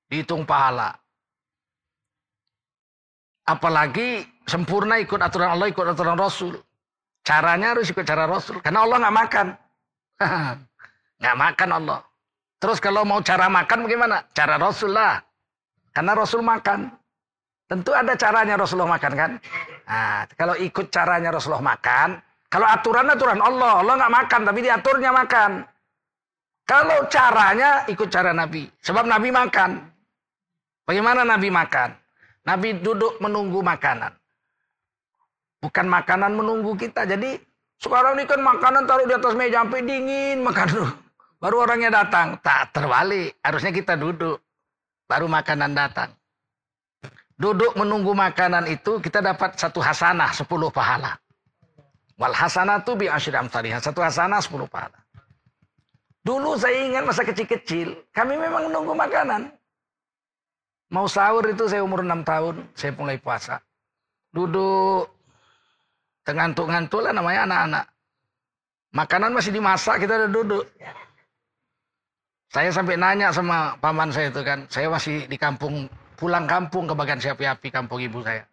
Dihitung 0.08 0.46
pahala. 0.48 0.94
Apalagi 3.44 4.24
sempurna 4.48 4.96
ikut 5.02 5.20
aturan 5.20 5.52
Allah, 5.52 5.68
ikut 5.68 5.84
aturan 5.84 6.16
Rasul. 6.16 6.56
Caranya 7.24 7.76
harus 7.76 7.88
ikut 7.92 8.04
cara 8.04 8.24
Rasul. 8.24 8.60
Karena 8.60 8.84
Allah 8.84 8.96
nggak 9.04 9.16
makan. 9.16 9.46
nggak 11.20 11.36
makan 11.36 11.70
Allah. 11.72 12.00
Terus 12.60 12.80
kalau 12.80 13.04
mau 13.04 13.20
cara 13.20 13.52
makan 13.52 13.84
bagaimana? 13.84 14.24
Cara 14.32 14.56
Rasul 14.56 14.96
lah. 14.96 15.20
Karena 15.92 16.12
Rasul 16.16 16.40
makan. 16.40 16.88
Tentu 17.64 17.96
ada 17.96 18.12
caranya 18.12 18.60
Rasulullah 18.60 18.92
makan 19.00 19.12
kan? 19.16 19.30
Nah, 19.88 20.28
kalau 20.36 20.54
ikut 20.60 20.92
caranya 20.92 21.32
Rasulullah 21.32 21.64
makan, 21.64 22.20
kalau 22.52 22.66
aturan 22.68 23.08
aturan 23.08 23.40
Allah, 23.40 23.80
Allah 23.80 23.94
nggak 24.04 24.14
makan 24.20 24.40
tapi 24.44 24.60
diaturnya 24.60 25.10
makan. 25.10 25.50
Kalau 26.64 27.04
caranya 27.12 27.84
ikut 27.92 28.08
cara 28.08 28.32
Nabi. 28.32 28.64
Sebab 28.80 29.04
Nabi 29.04 29.28
makan. 29.28 29.84
Bagaimana 30.88 31.24
Nabi 31.24 31.52
makan? 31.52 31.92
Nabi 32.44 32.80
duduk 32.80 33.20
menunggu 33.20 33.60
makanan. 33.60 34.12
Bukan 35.60 35.86
makanan 35.88 36.32
menunggu 36.36 36.76
kita. 36.76 37.04
Jadi 37.04 37.36
sekarang 37.80 38.20
ini 38.20 38.24
kan 38.24 38.40
makanan 38.40 38.84
taruh 38.88 39.04
di 39.08 39.16
atas 39.16 39.36
meja 39.36 39.60
sampai 39.64 39.84
dingin 39.84 40.40
makan. 40.40 40.92
Baru 41.42 41.64
orangnya 41.64 42.04
datang. 42.04 42.40
Tak 42.40 42.72
terbalik. 42.72 43.36
Harusnya 43.44 43.72
kita 43.72 43.96
duduk. 44.00 44.40
Baru 45.04 45.28
makanan 45.28 45.76
datang. 45.76 46.16
Duduk 47.36 47.76
menunggu 47.76 48.16
makanan 48.16 48.64
itu 48.72 49.02
kita 49.04 49.20
dapat 49.20 49.58
satu 49.60 49.84
hasanah, 49.84 50.32
sepuluh 50.32 50.72
pahala. 50.72 51.18
Wal 52.16 52.32
hasanah 52.32 52.80
tu 52.86 52.96
bi 52.96 53.10
asyri 53.10 53.36
Satu 53.82 54.00
hasanah, 54.00 54.40
sepuluh 54.40 54.64
pahala. 54.70 55.03
Dulu 56.24 56.56
saya 56.56 56.88
ingat 56.88 57.04
masa 57.04 57.20
kecil-kecil, 57.20 58.00
kami 58.16 58.40
memang 58.40 58.72
menunggu 58.72 58.96
makanan. 58.96 59.52
Mau 60.88 61.04
sahur 61.04 61.44
itu 61.44 61.68
saya 61.68 61.84
umur 61.84 62.00
6 62.00 62.24
tahun, 62.24 62.64
saya 62.72 62.96
mulai 62.96 63.20
puasa. 63.20 63.60
Duduk, 64.32 65.04
tengantuk-ngantuk 66.24 67.04
lah 67.04 67.12
namanya 67.12 67.44
anak-anak. 67.44 67.84
Makanan 68.96 69.36
masih 69.36 69.52
dimasak, 69.52 70.00
kita 70.00 70.16
udah 70.24 70.30
duduk. 70.32 70.64
Saya 72.48 72.72
sampai 72.72 72.96
nanya 72.96 73.28
sama 73.28 73.76
paman 73.82 74.08
saya 74.08 74.32
itu 74.32 74.40
kan, 74.40 74.64
saya 74.72 74.88
masih 74.88 75.28
di 75.28 75.36
kampung, 75.36 75.90
pulang 76.16 76.48
kampung 76.48 76.88
ke 76.88 76.94
bagian 76.96 77.20
siapi-api 77.20 77.68
kampung 77.68 78.00
ibu 78.00 78.24
saya. 78.24 78.48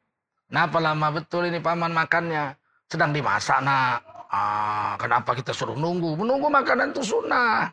Kenapa 0.51 0.83
lama 0.83 1.07
betul 1.07 1.47
ini 1.47 1.63
paman 1.63 1.95
makannya? 1.95 2.51
Sedang 2.91 3.15
dimasak 3.15 3.63
nak. 3.63 4.10
Ah, 4.31 4.95
kenapa 4.95 5.35
kita 5.35 5.51
suruh 5.51 5.75
nunggu? 5.75 6.15
Menunggu 6.15 6.47
makanan 6.47 6.95
itu 6.95 7.03
sunnah. 7.03 7.67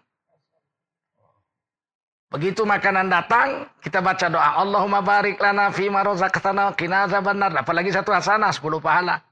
Begitu 2.29 2.67
makanan 2.67 3.09
datang, 3.09 3.71
kita 3.79 4.03
baca 4.03 4.27
doa. 4.27 4.50
Allahumma 4.61 4.99
barik 5.00 5.38
lana 5.38 5.71
qina 5.73 7.07
azabannar. 7.07 7.55
Apalagi 7.55 7.95
satu 7.95 8.11
hasanah, 8.11 8.50
10 8.50 8.83
pahala. 8.83 9.23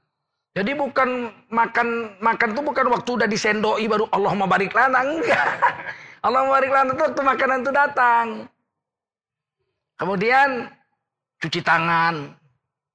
Jadi 0.55 0.73
bukan 0.73 1.29
makan 1.53 2.17
makan 2.17 2.49
itu 2.57 2.61
bukan 2.65 2.89
waktu 2.89 3.09
udah 3.21 3.29
disendoi 3.29 3.85
baru 3.85 4.09
Allahumma 4.09 4.49
barik 4.49 4.73
lana. 4.73 5.05
Enggak. 5.05 5.45
Allahumma 6.25 6.57
barik 6.57 6.71
lana 6.73 6.89
itu 6.95 7.03
waktu 7.11 7.21
makanan 7.21 7.57
itu 7.61 7.71
datang. 7.75 8.25
Kemudian 9.99 10.71
cuci 11.43 11.59
tangan. 11.59 12.33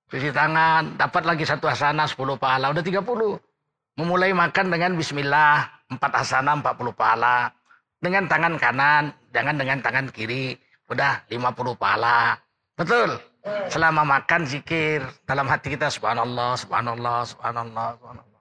Cuci 0.08 0.34
tangan, 0.34 0.98
dapat 0.98 1.22
lagi 1.22 1.44
satu 1.44 1.68
hasanah 1.68 2.08
10 2.08 2.16
pahala, 2.40 2.74
udah 2.74 2.82
30. 2.82 3.51
Memulai 3.92 4.32
makan 4.32 4.72
dengan 4.72 4.96
bismillah, 4.96 5.68
empat 5.92 6.12
asana, 6.24 6.56
empat 6.56 6.74
puluh 6.80 6.96
pahala. 6.96 7.52
Dengan 8.00 8.24
tangan 8.24 8.56
kanan, 8.56 9.12
jangan 9.36 9.54
dengan 9.60 9.78
tangan 9.84 10.06
kiri. 10.08 10.56
Udah 10.88 11.20
lima 11.28 11.52
puluh 11.52 11.76
pahala. 11.76 12.34
Betul? 12.72 13.20
Selama 13.68 14.06
makan 14.06 14.48
zikir 14.48 15.02
dalam 15.28 15.44
hati 15.50 15.74
kita 15.74 15.92
subhanallah, 15.92 16.56
subhanallah, 16.56 17.26
subhanallah, 17.26 17.86
subhanallah. 18.00 18.40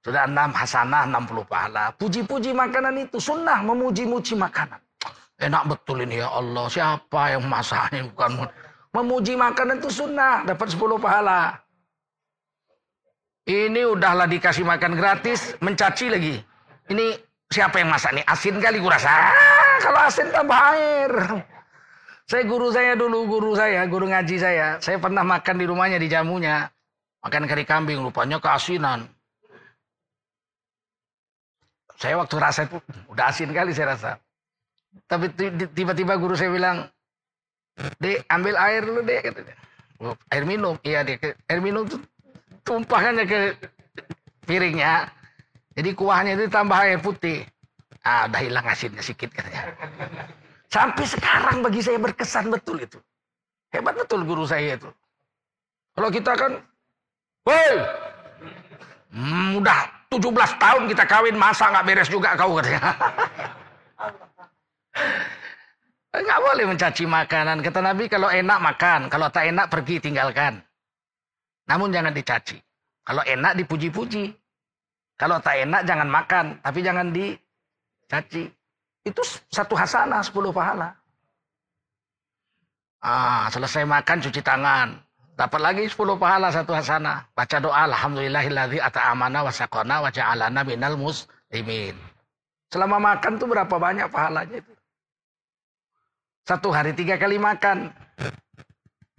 Sudah 0.00 0.22
enam 0.24 0.50
hasanah, 0.56 1.02
enam 1.06 1.22
puluh 1.28 1.44
pahala. 1.44 1.92
Puji-puji 2.00 2.56
makanan 2.56 3.04
itu 3.04 3.20
sunnah, 3.20 3.60
memuji-muji 3.60 4.32
makanan. 4.32 4.80
Enak 5.40 5.70
betul 5.70 6.02
ini 6.02 6.24
ya 6.24 6.28
Allah. 6.28 6.66
Siapa 6.72 7.36
yang 7.36 7.44
masaknya 7.46 8.08
bukan 8.10 8.48
memuji 8.96 9.38
makanan 9.38 9.78
itu 9.78 9.92
sunnah, 9.92 10.42
dapat 10.44 10.72
sepuluh 10.72 10.96
pahala. 10.96 11.56
Ini 13.50 13.82
udahlah 13.82 14.30
dikasih 14.30 14.62
makan 14.62 14.94
gratis, 14.94 15.58
mencaci 15.58 16.06
lagi. 16.06 16.38
Ini 16.86 17.18
siapa 17.50 17.82
yang 17.82 17.90
masak 17.90 18.14
nih? 18.14 18.22
Asin 18.22 18.62
kali 18.62 18.78
gue 18.78 18.86
rasa. 18.86 19.10
Ah, 19.10 19.74
kalau 19.82 20.00
asin 20.06 20.30
tambah 20.30 20.54
air. 20.54 21.10
Saya 22.30 22.46
guru 22.46 22.70
saya 22.70 22.94
dulu, 22.94 23.26
guru 23.26 23.58
saya, 23.58 23.82
guru 23.90 24.06
ngaji 24.06 24.36
saya. 24.38 24.78
Saya 24.78 25.02
pernah 25.02 25.26
makan 25.26 25.58
di 25.58 25.66
rumahnya, 25.66 25.98
di 25.98 26.06
jamunya. 26.06 26.70
Makan 27.26 27.50
kari 27.50 27.66
kambing, 27.66 27.98
rupanya 27.98 28.38
keasinan. 28.38 29.10
Saya 31.98 32.22
waktu 32.22 32.38
rasa 32.38 32.70
itu, 32.70 32.78
udah 33.10 33.34
asin 33.34 33.50
kali 33.50 33.74
saya 33.74 33.98
rasa. 33.98 34.10
Tapi 35.10 35.26
tiba-tiba 35.74 36.14
guru 36.22 36.38
saya 36.38 36.54
bilang, 36.54 36.86
Dek, 37.98 38.30
ambil 38.30 38.54
air 38.62 38.86
dulu 38.86 39.02
dek. 39.02 39.26
Oh, 40.00 40.16
air 40.32 40.48
minum, 40.48 40.80
iya 40.80 41.04
dia 41.04 41.20
air 41.44 41.60
minum 41.60 41.84
tuh 41.84 42.00
tumpahkannya 42.64 43.24
ke 43.26 43.40
piringnya. 44.44 45.08
Jadi 45.76 45.90
kuahnya 45.94 46.36
itu 46.36 46.50
tambah 46.50 46.76
air 46.76 46.98
putih. 47.00 47.46
Ah, 48.02 48.26
udah 48.26 48.40
hilang 48.40 48.66
asinnya 48.66 49.04
sedikit 49.04 49.30
katanya. 49.36 49.70
Sampai 50.70 51.04
sekarang 51.04 51.60
bagi 51.60 51.80
saya 51.84 51.98
berkesan 52.00 52.48
betul 52.48 52.80
itu. 52.80 52.98
Hebat 53.70 53.94
betul 53.94 54.24
guru 54.26 54.48
saya 54.48 54.74
itu. 54.74 54.90
Kalau 55.94 56.08
kita 56.10 56.32
kan, 56.34 56.52
woi, 57.44 57.70
hmm, 59.14 59.60
udah 59.60 59.78
17 60.10 60.62
tahun 60.62 60.82
kita 60.90 61.04
kawin, 61.06 61.36
masa 61.38 61.70
nggak 61.70 61.86
beres 61.86 62.10
juga 62.10 62.34
kau 62.34 62.58
katanya. 62.58 62.82
Nggak 66.10 66.40
boleh 66.42 66.64
mencaci 66.66 67.06
makanan. 67.06 67.62
Kata 67.62 67.78
Nabi 67.86 68.10
kalau 68.10 68.26
enak 68.26 68.58
makan, 68.58 69.06
kalau 69.06 69.30
tak 69.30 69.46
enak 69.46 69.70
pergi 69.70 70.02
tinggalkan. 70.02 70.58
Namun 71.70 71.94
jangan 71.94 72.10
dicaci. 72.10 72.58
Kalau 73.06 73.22
enak 73.22 73.54
dipuji-puji. 73.62 74.34
Kalau 75.14 75.38
tak 75.38 75.62
enak 75.62 75.86
jangan 75.86 76.08
makan, 76.10 76.58
tapi 76.64 76.80
jangan 76.82 77.14
dicaci. 77.14 78.50
Itu 79.06 79.22
satu 79.52 79.78
hasanah, 79.78 80.24
sepuluh 80.24 80.50
pahala. 80.50 80.90
Ah, 83.00 83.46
selesai 83.52 83.86
makan 83.86 84.18
cuci 84.18 84.42
tangan. 84.42 84.98
Dapat 85.38 85.60
lagi 85.60 85.88
sepuluh 85.88 86.20
pahala 86.20 86.52
satu 86.52 86.76
hasanah. 86.76 87.24
Baca 87.32 87.56
doa 87.56 87.88
alhamdulillahilladzi 87.88 88.76
ata'amana 88.76 89.40
wa 89.40 89.52
saqana 89.52 90.04
wa 90.04 90.12
ja'alana 90.12 90.60
minal 90.66 91.00
muslimin. 91.00 91.96
Selama 92.68 93.00
makan 93.00 93.40
tuh 93.40 93.48
berapa 93.48 93.72
banyak 93.72 94.08
pahalanya 94.12 94.60
itu? 94.60 94.72
Satu 96.44 96.68
hari 96.72 96.92
tiga 96.92 97.16
kali 97.16 97.40
makan. 97.40 97.88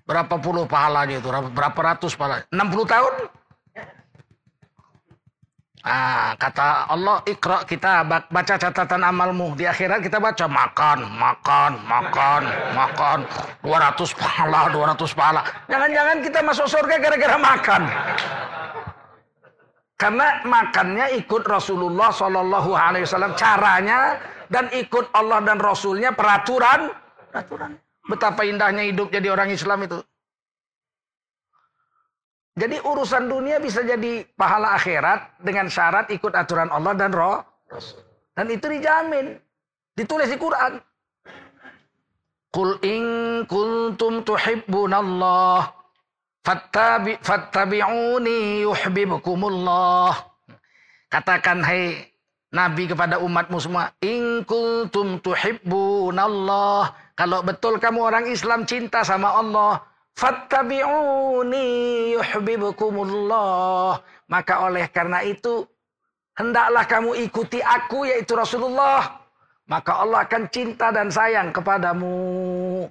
Berapa 0.05 0.35
puluh 0.41 0.65
pahalanya 0.65 1.21
itu? 1.21 1.29
Berapa 1.29 1.79
ratus 1.79 2.17
pahala? 2.17 2.43
60 2.49 2.83
tahun? 2.89 3.13
Ah, 5.81 6.37
kata 6.37 6.93
Allah, 6.93 7.25
ikra 7.25 7.65
kita 7.65 8.05
baca 8.05 8.53
catatan 8.53 9.01
amalmu. 9.01 9.57
Di 9.57 9.65
akhirat 9.65 10.05
kita 10.05 10.21
baca 10.21 10.45
makan, 10.45 11.09
makan, 11.17 11.71
makan, 11.89 12.41
makan. 12.77 13.19
200 13.65 14.13
pahala, 14.13 14.69
200 14.69 15.17
pahala. 15.17 15.41
Jangan-jangan 15.65 16.17
kita 16.21 16.39
masuk 16.45 16.67
surga 16.69 16.95
gara-gara 17.01 17.37
makan. 17.41 17.81
Karena 19.97 20.27
makannya 20.45 21.05
ikut 21.17 21.45
Rasulullah 21.49 22.13
Shallallahu 22.13 22.73
Alaihi 22.73 23.05
Wasallam 23.05 23.33
caranya 23.37 24.21
dan 24.53 24.69
ikut 24.73 25.09
Allah 25.13 25.41
dan 25.45 25.61
Rasulnya 25.61 26.13
peraturan 26.13 26.93
peraturan. 27.29 27.77
Betapa 28.09 28.41
indahnya 28.47 28.85
hidup 28.85 29.13
jadi 29.13 29.29
orang 29.29 29.53
Islam 29.53 29.85
itu. 29.85 29.99
Jadi 32.57 32.77
urusan 32.83 33.31
dunia 33.31 33.63
bisa 33.63 33.79
jadi 33.81 34.27
pahala 34.35 34.75
akhirat 34.75 35.39
dengan 35.39 35.71
syarat 35.71 36.11
ikut 36.11 36.35
aturan 36.35 36.67
Allah 36.67 36.93
dan 36.97 37.15
roh. 37.15 37.39
Dan 38.35 38.51
itu 38.51 38.67
dijamin. 38.67 39.39
Ditulis 39.95 40.27
di 40.27 40.35
Quran. 40.35 40.81
Qul 42.51 42.75
in 42.83 43.03
kuntum 43.47 44.27
tuhibbunallah 44.27 45.81
fattabi, 46.43 47.17
fattabi'uni 47.21 48.65
yuhibbukumullah. 48.65 50.11
Katakan 51.07 51.63
hai 51.63 52.11
Nabi 52.51 52.91
kepada 52.91 53.15
umatmu 53.23 53.57
semua, 53.63 53.95
in 54.03 54.43
kuntum 54.43 55.23
tuhibbunallah. 55.23 56.91
Kalau 57.21 57.45
betul 57.45 57.77
kamu 57.77 58.01
orang 58.01 58.25
Islam 58.25 58.65
cinta 58.65 59.05
sama 59.05 59.37
Allah, 59.37 59.77
Fattabi'uni 60.17 61.69
yuhibbukumullah. 62.17 64.01
Maka 64.25 64.65
oleh 64.65 64.89
karena 64.89 65.21
itu, 65.21 65.61
hendaklah 66.33 66.81
kamu 66.89 67.21
ikuti 67.21 67.61
aku 67.61 68.09
yaitu 68.09 68.33
Rasulullah. 68.33 69.21
Maka 69.69 70.01
Allah 70.01 70.25
akan 70.25 70.49
cinta 70.49 70.89
dan 70.89 71.13
sayang 71.13 71.53
kepadamu. 71.53 72.89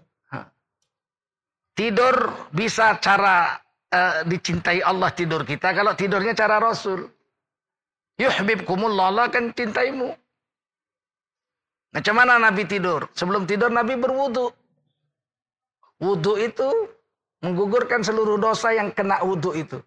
Tidur 1.74 2.30
bisa 2.54 3.02
cara 3.02 3.58
uh, 3.90 4.22
dicintai 4.30 4.78
Allah 4.78 5.10
tidur 5.10 5.42
kita. 5.42 5.74
Kalau 5.74 5.98
tidurnya 5.98 6.38
cara 6.38 6.62
Rasul. 6.62 7.02
Yuhibbukumullah 8.14 9.26
akan 9.26 9.50
cintaimu. 9.58 10.14
Macam 11.90 12.14
mana 12.14 12.38
Nabi 12.38 12.62
tidur? 12.66 13.10
Sebelum 13.14 13.44
tidur 13.44 13.70
Nabi 13.70 13.98
berwudu. 13.98 14.54
Wudu 16.00 16.38
itu 16.40 16.68
Menggugurkan 17.40 18.04
seluruh 18.04 18.36
dosa 18.36 18.76
yang 18.76 18.92
kena 18.92 19.24
wudhu 19.24 19.56
itu. 19.56 19.80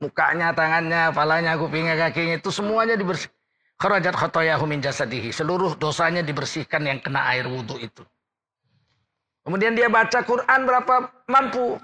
Mukanya, 0.00 0.56
tangannya, 0.56 1.12
palanya, 1.12 1.52
kupingnya, 1.60 2.00
kakinya 2.00 2.40
itu 2.40 2.48
semuanya 2.48 2.96
dibersih. 2.96 3.28
Kharajat 3.76 4.16
khotoyahu 4.16 4.64
min 4.64 4.80
jasadihi. 4.80 5.28
Seluruh 5.28 5.76
dosanya 5.76 6.24
dibersihkan 6.24 6.82
yang 6.88 6.98
kena 7.04 7.28
air 7.28 7.44
wudhu 7.44 7.76
itu. 7.76 8.02
Kemudian 9.44 9.76
dia 9.76 9.92
baca 9.92 10.24
Quran 10.24 10.60
berapa 10.64 11.12
mampu. 11.28 11.76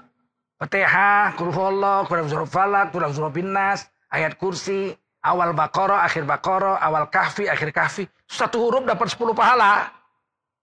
Fatihah, 0.57 1.35
Qur'an, 1.37 2.07
Quran 2.07 2.25
Surah 2.31 2.49
Falak, 2.49 2.85
Quran 2.95 3.11
Surah 3.11 3.31
Binas, 3.31 3.85
ayat 4.07 4.39
kursi, 4.39 4.95
awal 5.21 5.51
Baqarah, 5.51 6.07
akhir 6.07 6.23
Baqarah, 6.23 6.79
awal 6.79 7.11
Kahfi, 7.11 7.51
akhir 7.51 7.75
Kahfi. 7.75 8.07
Satu 8.25 8.57
huruf 8.69 8.83
dapat 8.85 9.07
10 9.11 9.33
pahala. 9.37 9.89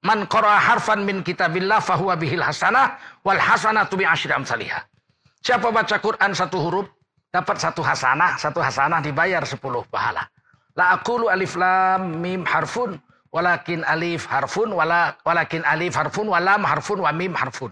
Man 0.03 0.27
qara 0.27 0.59
harfan 0.59 1.07
min 1.07 1.23
kitabillah 1.23 1.79
fahuwa 1.79 2.19
bihil 2.19 2.43
hasanah 2.43 2.99
wal 3.23 3.39
hasanatu 3.39 3.95
bi 3.95 4.03
asyri 4.03 4.35
amsalihah. 4.35 4.83
Siapa 5.43 5.71
baca 5.71 5.95
Quran 6.03 6.35
satu 6.35 6.59
huruf 6.59 6.87
dapat 7.31 7.63
satu 7.63 7.87
hasanah, 7.87 8.35
satu 8.35 8.59
hasanah 8.59 8.99
dibayar 8.99 9.47
sepuluh 9.47 9.87
pahala. 9.87 10.27
La 10.75 10.99
aqulu 10.99 11.31
alif 11.31 11.55
lam 11.55 12.19
mim 12.19 12.43
harfun 12.43 12.99
walakin 13.31 13.87
alif 13.87 14.27
harfun 14.27 14.75
wala 14.75 15.15
walakin 15.23 15.63
alif 15.63 15.95
harfun 15.95 16.27
walam 16.27 16.67
harfun 16.67 16.99
wa 16.99 17.15
mim 17.15 17.31
harfun. 17.39 17.71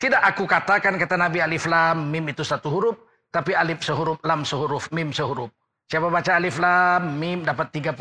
Tidak 0.00 0.18
aku 0.18 0.50
katakan 0.50 0.98
kata 0.98 1.14
Nabi 1.14 1.38
alif 1.38 1.70
lam 1.70 2.10
mim 2.10 2.26
itu 2.26 2.42
satu 2.42 2.66
huruf, 2.66 2.98
tapi 3.30 3.54
alif 3.54 3.78
sehuruf, 3.86 4.18
lam 4.26 4.42
sehuruf, 4.42 4.90
mim 4.90 5.14
sehuruf. 5.14 5.54
Siapa 5.86 6.10
baca 6.10 6.34
alif 6.34 6.58
lam 6.58 7.14
mim 7.14 7.46
dapat 7.46 7.70
30 7.70 7.94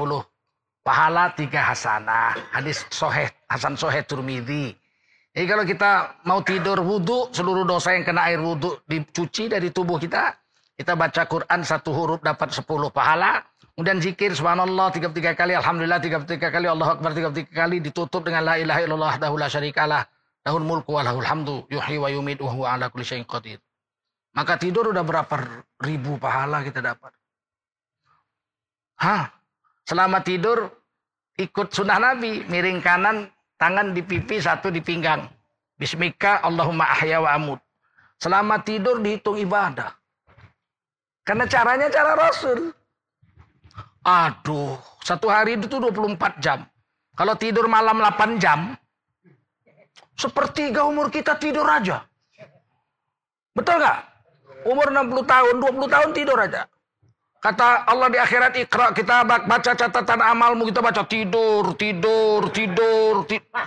pahala 0.90 1.30
tiga 1.38 1.62
hasanah. 1.70 2.34
Hadis 2.50 2.82
soheh, 2.90 3.30
Hasan 3.46 3.78
soheh 3.78 4.02
Turmidi. 4.02 4.74
Jadi 5.30 5.46
kalau 5.46 5.62
kita 5.62 6.18
mau 6.26 6.42
tidur 6.42 6.82
wudhu, 6.82 7.30
seluruh 7.30 7.62
dosa 7.62 7.94
yang 7.94 8.02
kena 8.02 8.26
air 8.26 8.42
wudhu 8.42 8.82
dicuci 8.90 9.46
dari 9.46 9.70
tubuh 9.70 10.02
kita. 10.02 10.34
Kita 10.74 10.98
baca 10.98 11.30
Quran 11.30 11.62
satu 11.62 11.94
huruf 11.94 12.26
dapat 12.26 12.50
sepuluh 12.50 12.90
pahala. 12.90 13.46
Kemudian 13.78 14.02
zikir 14.02 14.34
subhanallah 14.34 14.90
tiga 14.90 15.14
tiga 15.14 15.38
kali, 15.38 15.54
alhamdulillah 15.54 16.02
tiga 16.02 16.18
tiga 16.26 16.50
kali, 16.50 16.66
Allah 16.66 16.98
akbar 16.98 17.14
tiga 17.14 17.30
tiga 17.30 17.52
kali 17.54 17.78
ditutup 17.80 18.26
dengan 18.26 18.50
la 18.50 18.56
ilaha 18.58 18.80
illallah 18.82 19.14
dahul 19.22 19.44
syarikalah. 19.46 20.04
Dahul 20.42 20.66
mulku 20.66 20.98
wa 20.98 21.06
lahul 21.06 21.28
hamdu 21.28 21.68
yuhyi 21.70 22.00
wa 22.02 22.10
yumid 22.10 22.42
wa 22.42 22.50
huwa 22.50 22.68
ala 22.74 22.90
kulli 22.90 23.06
syai'in 23.06 23.28
qadir. 23.28 23.62
Maka 24.34 24.58
tidur 24.58 24.90
udah 24.90 25.04
berapa 25.04 25.36
ribu 25.84 26.18
pahala 26.18 26.64
kita 26.66 26.82
dapat. 26.82 27.12
Hah? 29.04 29.30
Selama 29.84 30.24
tidur 30.24 30.79
ikut 31.40 31.72
sunnah 31.72 31.98
Nabi, 31.98 32.44
miring 32.52 32.84
kanan, 32.84 33.32
tangan 33.56 33.96
di 33.96 34.04
pipi, 34.04 34.44
satu 34.44 34.68
di 34.68 34.84
pinggang. 34.84 35.24
Bismika 35.80 36.44
Allahumma 36.44 36.92
ahya 36.92 37.24
wa 37.24 37.32
amud. 37.32 37.60
Selama 38.20 38.60
tidur 38.60 39.00
dihitung 39.00 39.40
ibadah. 39.40 39.96
Karena 41.24 41.48
caranya 41.48 41.88
cara 41.88 42.20
Rasul. 42.20 42.76
Aduh, 44.04 44.76
satu 45.00 45.32
hari 45.32 45.56
itu 45.56 45.72
24 45.72 46.44
jam. 46.44 46.68
Kalau 47.16 47.36
tidur 47.40 47.72
malam 47.72 48.04
8 48.04 48.40
jam, 48.40 48.76
sepertiga 50.20 50.84
umur 50.84 51.08
kita 51.08 51.40
tidur 51.40 51.68
aja. 51.68 52.04
Betul 53.56 53.80
nggak? 53.80 54.00
Umur 54.68 54.88
60 54.92 55.24
tahun, 55.24 55.56
20 55.64 55.88
tahun 55.88 56.10
tidur 56.12 56.38
aja. 56.40 56.68
Kata 57.40 57.88
Allah 57.88 58.12
di 58.12 58.20
akhirat 58.20 58.52
ikra 58.60 58.92
kita 58.92 59.24
baca 59.24 59.72
catatan 59.72 60.20
amalmu 60.20 60.68
kita 60.68 60.84
baca 60.84 61.08
tidur, 61.08 61.72
tidur, 61.80 62.52
tidur, 62.52 63.24
tidur. 63.24 63.64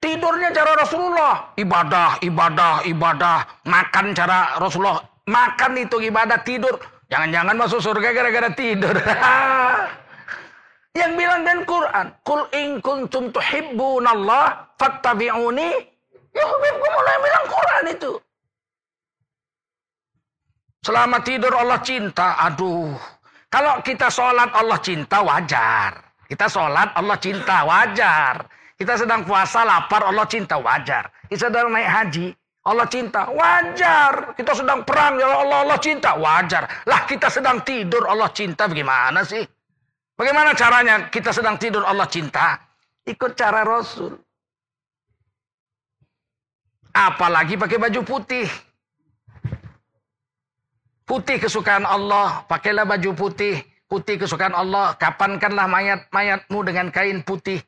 Tidurnya 0.00 0.52
cara 0.52 0.72
Rasulullah, 0.80 1.34
ibadah, 1.56 2.20
ibadah, 2.20 2.84
ibadah, 2.84 3.40
makan 3.64 4.12
cara 4.12 4.60
Rasulullah, 4.60 5.00
makan 5.24 5.80
itu 5.80 5.96
ibadah, 5.96 6.44
tidur. 6.44 6.76
Jangan-jangan 7.08 7.56
masuk 7.56 7.80
surga 7.80 8.12
gara-gara 8.12 8.52
tidur. 8.52 8.92
Yang 11.00 11.12
bilang 11.16 11.40
dan 11.48 11.64
Quran, 11.64 12.06
kul 12.20 12.44
in 12.52 12.84
kuntum 12.84 13.32
tuhibbunallah 13.32 14.76
fattabi'uni 14.76 15.94
yang 16.34 17.18
bilang 17.18 17.44
Quran 17.50 17.84
itu. 17.90 18.12
Selama 20.84 21.24
tidur 21.24 21.56
Allah 21.56 21.80
cinta. 21.80 22.36
Aduh. 22.44 22.92
Kalau 23.48 23.80
kita 23.80 24.12
sholat 24.12 24.52
Allah 24.52 24.78
cinta 24.84 25.24
wajar. 25.24 25.96
Kita 26.28 26.46
sholat 26.46 26.92
Allah 26.92 27.16
cinta 27.16 27.64
wajar. 27.64 28.44
Kita 28.76 28.94
sedang 29.00 29.24
puasa 29.24 29.64
lapar 29.64 30.04
Allah 30.04 30.26
cinta 30.28 30.60
wajar. 30.60 31.08
Kita 31.30 31.48
sedang 31.48 31.72
naik 31.72 31.88
haji 31.88 32.26
Allah 32.64 32.88
cinta, 32.88 33.28
wajar. 33.28 34.32
Kita 34.32 34.56
sedang 34.56 34.88
perang, 34.88 35.20
ya 35.20 35.28
Allah, 35.28 35.68
Allah 35.68 35.76
cinta, 35.76 36.16
wajar. 36.16 36.64
Lah 36.88 37.04
kita 37.04 37.28
sedang 37.28 37.60
tidur, 37.60 38.08
Allah 38.08 38.32
cinta, 38.32 38.64
bagaimana 38.64 39.20
sih? 39.20 39.44
Bagaimana 40.16 40.56
caranya 40.56 41.12
kita 41.12 41.28
sedang 41.28 41.60
tidur, 41.60 41.84
Allah 41.84 42.08
cinta? 42.08 42.56
Ikut 43.04 43.36
cara 43.36 43.68
Rasul. 43.68 44.16
Apalagi 46.96 47.60
pakai 47.60 47.76
baju 47.76 48.00
putih. 48.00 48.48
Putih 51.04 51.36
kesukaan 51.36 51.84
Allah, 51.84 52.48
pakailah 52.48 52.88
baju 52.88 53.12
putih. 53.12 53.60
Putih 53.84 54.16
kesukaan 54.16 54.56
Allah, 54.56 54.96
kapankanlah 54.96 55.68
mayat-mayatmu 55.68 56.64
dengan 56.64 56.88
kain 56.88 57.20
putih. 57.20 57.60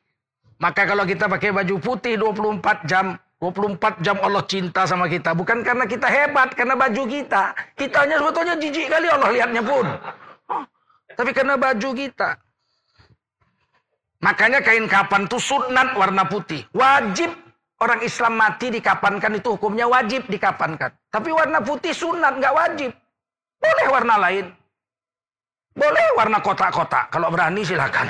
Maka 0.57 0.89
kalau 0.89 1.05
kita 1.05 1.29
pakai 1.29 1.53
baju 1.53 1.77
putih 1.77 2.17
24 2.17 2.89
jam, 2.89 3.13
24 3.37 4.01
jam 4.01 4.17
Allah 4.25 4.41
cinta 4.49 4.89
sama 4.89 5.05
kita. 5.05 5.37
Bukan 5.37 5.61
karena 5.61 5.85
kita 5.85 6.09
hebat, 6.09 6.49
karena 6.57 6.73
baju 6.73 7.03
kita. 7.05 7.53
Kita 7.77 7.97
hanya 8.01 8.17
sebetulnya 8.17 8.55
jijik 8.57 8.89
kali 8.89 9.05
Allah 9.05 9.29
lihatnya 9.29 9.61
pun. 9.61 9.85
Tapi 11.13 11.31
karena 11.33 11.53
baju 11.61 11.89
kita. 11.93 12.29
Makanya 14.17 14.65
kain 14.65 14.89
kapan 14.89 15.29
itu 15.29 15.37
sunat 15.37 15.93
warna 15.93 16.25
putih. 16.25 16.65
Wajib 16.73 17.29
orang 17.77 18.01
Islam 18.01 18.33
mati 18.33 18.73
dikapankan 18.73 19.37
itu 19.37 19.53
hukumnya 19.53 19.85
wajib 19.85 20.25
dikapankan. 20.25 20.89
Tapi 21.13 21.29
warna 21.29 21.61
putih 21.61 21.93
sunat, 21.93 22.41
nggak 22.41 22.55
wajib. 22.57 22.91
Boleh 23.57 23.85
warna 23.89 24.15
lain. 24.21 24.45
Boleh 25.77 26.05
warna 26.17 26.41
kotak-kotak. 26.41 27.13
Kalau 27.13 27.29
berani 27.29 27.61
silakan. 27.61 28.09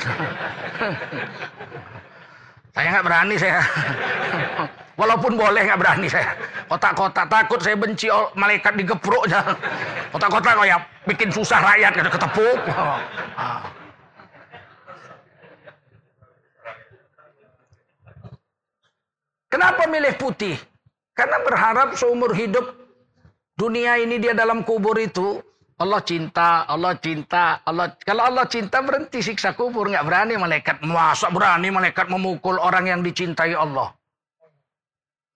saya 2.76 2.88
nggak 2.96 3.06
berani 3.06 3.36
saya. 3.36 3.60
Walaupun 4.96 5.36
boleh 5.36 5.62
nggak 5.68 5.80
berani 5.80 6.08
saya. 6.08 6.32
Kotak-kotak 6.72 7.28
takut 7.28 7.60
saya 7.60 7.76
benci 7.76 8.08
malaikat 8.40 8.74
digeproknya. 8.80 9.44
Kotak-kotak 10.16 10.56
kayak 10.64 10.80
bikin 11.04 11.30
susah 11.32 11.60
rakyat 11.60 11.92
kada 11.92 12.10
ketepuk. 12.12 12.60
Kenapa 19.48 19.84
milih 19.88 20.14
putih? 20.20 20.56
Karena 21.18 21.42
berharap 21.42 21.98
seumur 21.98 22.32
hidup 22.36 22.87
dunia 23.58 23.98
ini 23.98 24.22
dia 24.22 24.38
dalam 24.38 24.62
kubur 24.62 24.96
itu 25.02 25.42
Allah 25.78 26.02
cinta, 26.02 26.66
Allah 26.66 26.98
cinta, 26.98 27.62
Allah. 27.62 27.94
Kalau 28.02 28.26
Allah 28.26 28.50
cinta 28.50 28.82
berhenti 28.82 29.22
siksa 29.22 29.54
kubur, 29.54 29.86
nggak 29.86 30.10
berani 30.10 30.34
malaikat. 30.34 30.82
Masa 30.82 31.30
berani 31.30 31.70
malaikat 31.70 32.10
memukul 32.10 32.58
orang 32.58 32.90
yang 32.90 33.02
dicintai 33.06 33.54
Allah? 33.54 33.94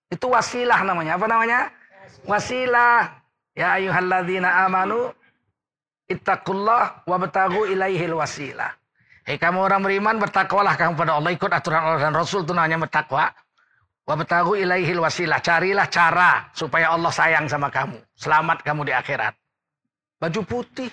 Itu 0.09 0.33
wasilah 0.33 0.81
namanya. 0.81 1.21
Apa 1.21 1.29
namanya? 1.29 1.69
Wasilah. 2.25 3.21
Ya 3.53 3.77
ayuhalladzina 3.77 4.65
amanu 4.65 5.13
ittaqullah 6.09 7.05
wabtagu 7.05 7.69
ilaihil 7.69 8.17
wasilah. 8.17 8.73
Hei 9.29 9.37
kamu 9.37 9.61
orang 9.61 9.85
beriman 9.85 10.17
bertakwalah 10.17 10.73
kamu 10.73 10.97
pada 10.97 11.21
Allah 11.21 11.31
ikut 11.37 11.51
aturan 11.53 11.85
Allah 11.85 12.01
dan 12.09 12.17
Rasul 12.17 12.41
itu 12.41 12.57
namanya 12.57 12.81
bertakwa. 12.81 13.29
Wabtagu 14.11 14.59
ilaihil 14.59 14.99
wasilah. 14.99 15.39
Carilah 15.39 15.87
cara 15.87 16.51
supaya 16.51 16.91
Allah 16.91 17.07
sayang 17.15 17.47
sama 17.47 17.71
kamu. 17.71 17.95
Selamat 18.19 18.59
kamu 18.59 18.83
di 18.83 18.91
akhirat. 18.91 19.31
Baju 20.19 20.41
putih. 20.43 20.91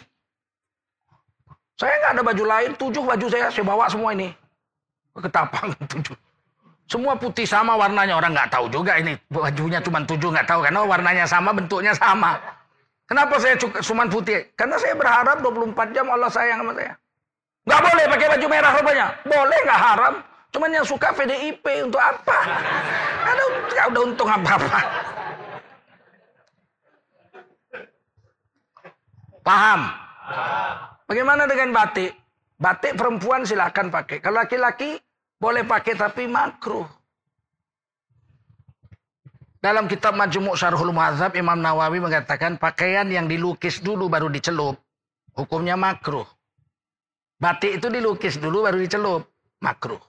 Saya 1.74 1.98
nggak 1.98 2.12
ada 2.14 2.22
baju 2.22 2.44
lain. 2.46 2.70
Tujuh 2.78 3.02
baju 3.02 3.26
saya 3.26 3.50
saya 3.50 3.66
bawa 3.66 3.90
semua 3.90 4.14
ini. 4.14 4.30
Ketapang 5.18 5.74
tujuh. 5.90 6.14
Semua 6.86 7.18
putih 7.18 7.42
sama 7.42 7.74
warnanya 7.74 8.14
orang 8.22 8.38
nggak 8.38 8.54
tahu 8.54 8.70
juga 8.70 8.96
ini 8.96 9.12
bajunya 9.28 9.76
cuma 9.82 10.00
tujuh 10.08 10.32
nggak 10.32 10.48
tahu 10.48 10.64
karena 10.64 10.80
warnanya 10.86 11.24
sama 11.26 11.50
bentuknya 11.50 11.92
sama. 11.98 12.38
Kenapa 13.10 13.34
saya 13.42 13.58
cuma 13.58 14.06
putih? 14.06 14.46
Karena 14.54 14.78
saya 14.78 14.94
berharap 14.94 15.42
24 15.42 15.74
jam 15.90 16.06
Allah 16.06 16.30
sayang 16.30 16.62
sama 16.62 16.72
saya. 16.78 16.94
Nggak 17.66 17.80
boleh 17.82 18.04
pakai 18.14 18.26
baju 18.30 18.46
merah 18.46 18.72
rupanya. 18.78 19.06
Boleh 19.26 19.58
nggak 19.66 19.80
haram. 19.82 20.14
Cuman 20.48 20.72
yang 20.72 20.86
suka 20.86 21.12
PDIP 21.12 21.64
untuk 21.84 22.00
apa? 22.00 22.38
Ada 23.24 23.42
udah 23.92 24.02
untung 24.02 24.30
apa-apa. 24.30 24.80
Paham? 29.44 29.80
Bagaimana 31.08 31.48
dengan 31.48 31.72
batik? 31.72 32.12
Batik 32.58 32.98
perempuan 32.98 33.46
silakan 33.46 33.88
pakai. 33.88 34.18
Kalau 34.20 34.40
laki-laki 34.42 34.98
boleh 35.38 35.62
pakai 35.64 35.94
tapi 35.94 36.26
makruh. 36.26 36.84
Dalam 39.58 39.90
kitab 39.90 40.14
Majmu' 40.14 40.54
Syarhul 40.54 40.94
Muhadzab 40.94 41.34
Imam 41.34 41.58
Nawawi 41.58 41.98
mengatakan 41.98 42.60
pakaian 42.60 43.10
yang 43.10 43.26
dilukis 43.26 43.82
dulu 43.82 44.06
baru 44.06 44.30
dicelup 44.30 44.78
hukumnya 45.38 45.78
makruh. 45.78 46.26
Batik 47.38 47.78
itu 47.78 47.86
dilukis 47.86 48.34
dulu 48.42 48.66
baru 48.66 48.82
dicelup, 48.82 49.22
makruh. 49.62 50.02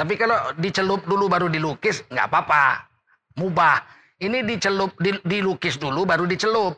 Tapi 0.00 0.16
kalau 0.16 0.56
dicelup 0.56 1.04
dulu 1.04 1.28
baru 1.28 1.52
dilukis 1.52 2.00
nggak 2.08 2.32
apa-apa, 2.32 2.88
mubah. 3.36 3.84
Ini 4.16 4.44
dicelup 4.48 4.96
dilukis 5.28 5.76
dulu 5.76 6.08
baru 6.08 6.24
dicelup, 6.24 6.76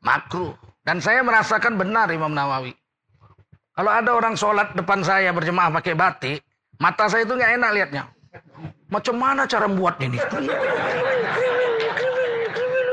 makruh. 0.00 0.56
Dan 0.80 1.04
saya 1.04 1.20
merasakan 1.20 1.76
benar 1.76 2.08
Imam 2.08 2.32
Nawawi. 2.32 2.72
Kalau 3.76 3.92
ada 3.92 4.16
orang 4.16 4.32
sholat 4.32 4.72
depan 4.72 5.04
saya 5.04 5.32
berjemaah 5.32 5.68
pakai 5.68 5.92
batik, 5.92 6.40
Mata 6.76 7.08
saya 7.08 7.24
itu 7.24 7.32
nggak 7.32 7.52
enak 7.56 7.70
liatnya. 7.72 8.02
Macam 8.92 9.16
mana 9.16 9.48
cara 9.48 9.64
membuat 9.64 9.96
ini? 10.04 10.20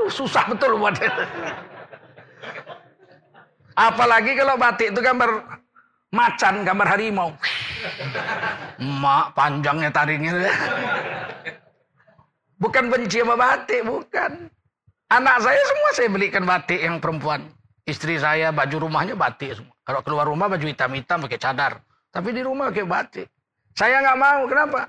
Susah 0.07 0.47
betul 0.47 0.79
buat 0.79 0.95
Apalagi 3.73 4.37
kalau 4.37 4.55
batik 4.55 4.93
itu 4.93 4.99
gambar 5.01 5.29
macan, 6.13 6.61
gambar 6.61 6.87
harimau. 6.93 7.33
Mak 8.77 9.33
panjangnya 9.33 9.89
taringnya. 9.89 10.47
Bukan 12.61 12.87
benci 12.87 13.19
sama 13.19 13.35
batik, 13.35 13.81
bukan. 13.83 14.47
Anak 15.11 15.43
saya 15.43 15.61
semua 15.67 15.89
saya 15.91 16.09
belikan 16.09 16.47
batik 16.47 16.79
yang 16.79 17.01
perempuan. 17.01 17.49
Istri 17.83 18.23
saya 18.23 18.55
baju 18.55 18.87
rumahnya 18.87 19.19
batik 19.19 19.59
semua. 19.59 19.75
Kalau 19.83 19.99
keluar 19.99 20.25
rumah 20.29 20.47
baju 20.47 20.63
hitam-hitam 20.63 21.27
pakai 21.27 21.39
cadar. 21.41 21.83
Tapi 22.13 22.31
di 22.31 22.39
rumah 22.39 22.71
pakai 22.71 22.87
batik. 22.87 23.27
Saya 23.75 23.99
nggak 23.99 24.17
mau. 24.17 24.41
Kenapa? 24.47 24.87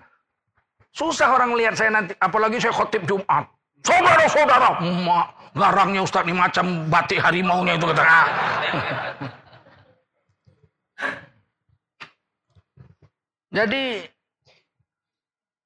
Susah 0.95 1.35
orang 1.35 1.59
lihat 1.59 1.75
saya 1.75 1.91
nanti. 1.91 2.15
Apalagi 2.23 2.63
saya 2.63 2.71
khotib 2.71 3.03
Jumat. 3.11 3.51
Saudara-saudara. 3.83 4.79
Mak, 4.81 5.27
garangnya 5.59 6.07
Ustaz 6.07 6.23
ini 6.25 6.39
macam 6.39 6.87
batik 6.87 7.19
harimaunya 7.19 7.75
itu 7.75 7.85
kata. 7.91 8.05
Jadi 13.55 14.03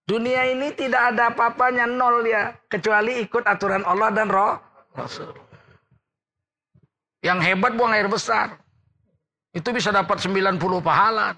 dunia 0.04 0.44
ini 0.52 0.68
tidak 0.76 1.16
ada 1.16 1.32
apa-apanya 1.32 1.88
nol 1.88 2.20
ya 2.28 2.52
kecuali 2.68 3.24
ikut 3.24 3.48
aturan 3.48 3.80
Allah 3.88 4.12
dan 4.12 4.28
Roh 4.28 4.60
Rasul. 4.92 5.32
Yang 7.24 7.38
hebat 7.48 7.72
buang 7.74 7.96
air 7.96 8.06
besar. 8.12 8.60
Itu 9.56 9.72
bisa 9.72 9.88
dapat 9.88 10.20
90 10.20 10.60
pahala. 10.84 11.32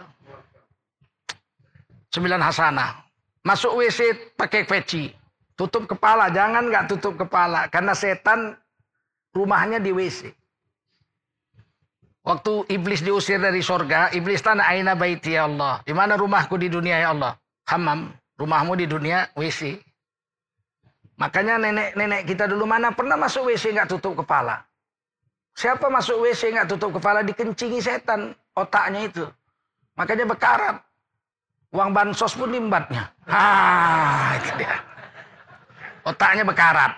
Sembilan 2.11 2.43
hasanah. 2.43 2.99
Masuk 3.47 3.81
WC 3.81 4.35
pakai 4.35 4.67
peci. 4.67 5.09
Tutup 5.55 5.87
kepala. 5.87 6.29
Jangan 6.29 6.69
nggak 6.69 6.85
tutup 6.91 7.15
kepala. 7.17 7.71
Karena 7.71 7.95
setan 7.97 8.59
rumahnya 9.33 9.79
di 9.81 9.95
WC. 9.95 10.29
Waktu 12.21 12.69
iblis 12.69 13.01
diusir 13.01 13.41
dari 13.41 13.65
sorga, 13.65 14.13
iblis 14.13 14.45
tanah 14.45 14.69
aina 14.69 14.93
baiti 14.93 15.33
ya 15.33 15.49
Allah. 15.49 15.81
Di 15.81 15.97
mana 15.97 16.21
rumahku 16.21 16.61
di 16.61 16.69
dunia 16.69 17.01
ya 17.01 17.17
Allah? 17.17 17.33
Hamam. 17.73 18.13
Rumahmu 18.37 18.73
di 18.77 18.89
dunia 18.89 19.29
WC. 19.37 19.81
Makanya 21.21 21.61
nenek-nenek 21.61 22.25
kita 22.25 22.49
dulu 22.49 22.65
mana 22.65 22.97
pernah 22.97 23.17
masuk 23.21 23.53
WC 23.53 23.77
nggak 23.77 23.93
tutup 23.93 24.25
kepala. 24.25 24.65
Siapa 25.53 25.93
masuk 25.93 26.25
WC 26.25 26.57
nggak 26.57 26.69
tutup 26.73 26.97
kepala 26.97 27.21
dikencingi 27.21 27.81
setan 27.85 28.33
otaknya 28.57 29.05
itu. 29.05 29.25
Makanya 30.01 30.25
bekarat. 30.25 30.77
Uang 31.77 31.93
bansos 31.93 32.33
pun 32.37 32.49
limbatnya. 32.49 33.13
Ah, 33.31 34.35
itu 34.43 34.51
dia. 34.59 34.75
Otaknya 36.03 36.43
bekarat. 36.43 36.93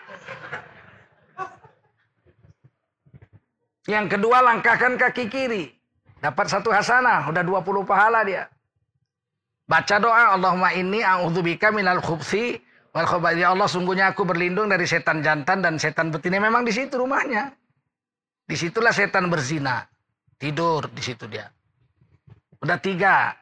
Yang 3.86 4.18
kedua 4.18 4.38
langkahkan 4.42 4.94
kaki 4.94 5.26
kiri. 5.26 5.64
Dapat 6.22 6.46
satu 6.46 6.70
hasanah, 6.70 7.26
udah 7.34 7.42
20 7.42 7.82
pahala 7.82 8.22
dia. 8.22 8.46
Baca 9.66 9.96
doa 9.98 10.38
Allahumma 10.38 10.70
inni 10.74 11.02
a'udzubika 11.02 11.74
minal 11.74 11.98
khubsi 11.98 12.62
wal 12.94 13.08
khabathi. 13.08 13.42
Ya 13.42 13.50
Allah 13.50 13.66
sungguhnya 13.66 14.14
aku 14.14 14.22
berlindung 14.22 14.70
dari 14.70 14.86
setan 14.86 15.18
jantan 15.24 15.64
dan 15.64 15.82
setan 15.82 16.14
betina. 16.14 16.38
Memang 16.38 16.62
di 16.62 16.70
situ 16.70 16.94
rumahnya. 16.94 17.50
Di 18.46 18.54
situlah 18.54 18.94
setan 18.94 19.26
berzina. 19.32 19.82
Tidur 20.38 20.90
di 20.90 21.02
situ 21.02 21.26
dia. 21.26 21.48
Udah 22.62 22.78
tiga. 22.78 23.34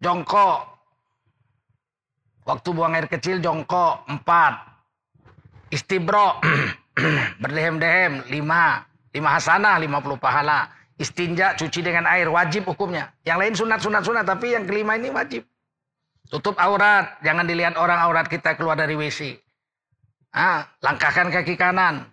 Jongkok. 0.00 0.60
Waktu 2.44 2.68
buang 2.72 2.96
air 2.96 3.08
kecil 3.08 3.40
jongkok. 3.40 4.08
Empat. 4.08 4.54
Istibro. 5.72 6.40
Berdehem-dehem. 7.42 8.32
Lima. 8.32 8.93
Lima 9.14 9.38
hasanah. 9.38 9.78
Lima 9.78 10.02
puluh 10.02 10.18
pahala. 10.18 10.68
Istinja. 10.98 11.54
Cuci 11.54 11.80
dengan 11.80 12.04
air. 12.10 12.26
Wajib 12.26 12.66
hukumnya. 12.66 13.14
Yang 13.22 13.38
lain 13.38 13.54
sunat-sunat-sunat. 13.54 14.26
Tapi 14.26 14.58
yang 14.58 14.66
kelima 14.66 14.98
ini 14.98 15.14
wajib. 15.14 15.46
Tutup 16.28 16.58
aurat. 16.58 17.22
Jangan 17.22 17.46
dilihat 17.46 17.78
orang 17.78 18.02
aurat 18.02 18.26
kita 18.26 18.58
keluar 18.58 18.74
dari 18.74 18.98
WC. 18.98 19.38
Ah, 20.34 20.66
langkahkan 20.82 21.30
kaki 21.30 21.54
kanan. 21.54 22.10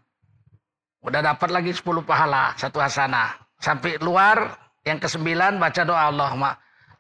Udah 1.01 1.25
dapat 1.25 1.49
lagi 1.49 1.73
10 1.73 2.05
pahala. 2.05 2.53
Satu 2.55 2.77
hasanah. 2.77 3.33
Sampai 3.57 3.97
luar. 3.97 4.53
Yang 4.85 5.09
kesembilan 5.09 5.57
baca 5.57 5.81
doa 5.81 6.09
Allah. 6.13 6.29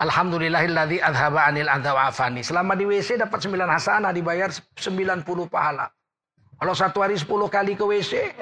Alhamdulillahilladzi 0.01 0.97
adhaba 0.97 1.45
anil 1.45 1.69
adha 1.69 1.93
afani. 1.93 2.41
Selama 2.41 2.73
di 2.73 2.89
WC 2.89 3.21
dapat 3.21 3.37
9 3.37 3.53
hasanah 3.69 4.09
dibayar 4.09 4.49
90 4.49 5.21
pahala. 5.45 5.93
Kalau 6.57 6.73
satu 6.73 7.05
hari 7.05 7.17
10 7.17 7.29
kali 7.49 7.73
ke 7.77 7.85
WC, 7.85 8.33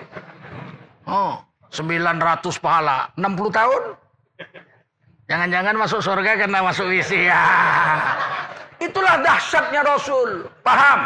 oh, 1.08 1.40
900 1.72 2.58
pahala. 2.58 3.10
60 3.18 3.50
tahun? 3.54 3.84
Jangan-jangan 5.30 5.76
masuk 5.78 6.02
surga 6.02 6.32
karena 6.42 6.60
masuk 6.66 6.90
WC 6.90 7.12
ya. 7.30 7.42
Itulah 8.82 9.22
dahsyatnya 9.22 9.86
Rasul. 9.86 10.50
Paham? 10.66 11.00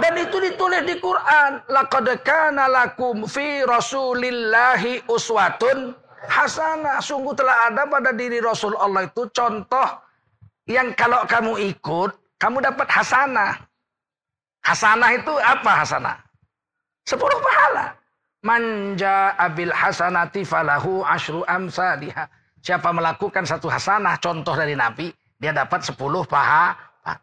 Dan 0.00 0.14
itu 0.22 0.38
ditulis 0.38 0.86
di 0.86 0.96
Quran. 1.02 1.60
Laqad 1.68 2.06
kana 2.22 2.70
lakum 2.70 3.26
fi 3.26 3.66
Rasulillahi 3.66 5.04
uswatun 5.10 5.92
hasanah. 6.30 7.02
Sungguh 7.02 7.34
telah 7.34 7.68
ada 7.68 7.84
pada 7.84 8.14
diri 8.14 8.38
Rasul 8.40 8.78
Allah 8.78 9.10
itu 9.10 9.26
contoh 9.34 9.88
yang 10.70 10.94
kalau 10.94 11.26
kamu 11.26 11.74
ikut, 11.74 12.10
kamu 12.38 12.62
dapat 12.62 12.88
hasanah. 12.88 13.58
Hasanah 14.62 15.10
itu 15.14 15.32
apa 15.38 15.72
hasanah? 15.84 16.16
Sepuluh 17.06 17.38
pahala. 17.38 17.94
Manja 18.46 19.34
abil 19.34 19.74
hasanati 19.74 20.46
falahu 20.46 21.02
ashru 21.02 21.42
amsaliha. 21.50 22.30
Siapa 22.62 22.94
melakukan 22.94 23.42
satu 23.42 23.66
hasanah, 23.66 24.22
contoh 24.22 24.54
dari 24.54 24.78
Nabi, 24.78 25.10
dia 25.42 25.50
dapat 25.50 25.82
sepuluh 25.82 26.22
paha. 26.22 26.78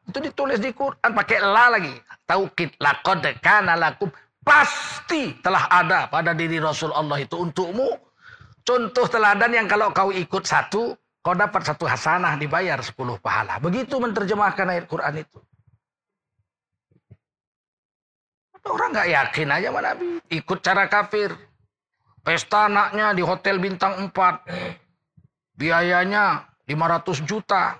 Itu 0.08 0.20
ditulis 0.20 0.60
di 0.60 0.76
Quran, 0.76 1.12
pakai 1.16 1.40
la 1.40 1.80
lagi. 1.80 1.96
Taukid, 2.28 2.76
laqad 2.80 3.24
kana 3.40 3.80
lakum. 3.80 4.12
Pasti 4.44 5.40
telah 5.40 5.72
ada 5.72 6.12
pada 6.12 6.36
diri 6.36 6.60
Rasul 6.60 6.92
Allah 6.92 7.24
itu 7.24 7.40
untukmu 7.40 7.96
Contoh 8.64 9.06
teladan 9.12 9.52
yang 9.52 9.68
kalau 9.68 9.92
kau 9.92 10.08
ikut 10.08 10.48
satu, 10.48 10.96
kau 11.20 11.36
dapat 11.36 11.68
satu 11.68 11.84
hasanah 11.84 12.40
dibayar 12.40 12.80
sepuluh 12.80 13.20
pahala. 13.20 13.60
Begitu 13.60 14.00
menerjemahkan 14.00 14.64
ayat 14.64 14.88
Quran 14.88 15.20
itu. 15.20 15.40
Orang 18.64 18.96
nggak 18.96 19.10
yakin 19.12 19.48
aja 19.52 19.68
sama 19.70 19.82
Nabi. 19.84 20.24
Ikut 20.32 20.60
cara 20.64 20.88
kafir. 20.88 21.36
Pesta 22.24 22.72
anaknya 22.72 23.12
di 23.12 23.20
hotel 23.20 23.60
bintang 23.60 24.08
4. 24.08 25.60
Biayanya 25.60 26.48
500 26.64 27.28
juta. 27.28 27.76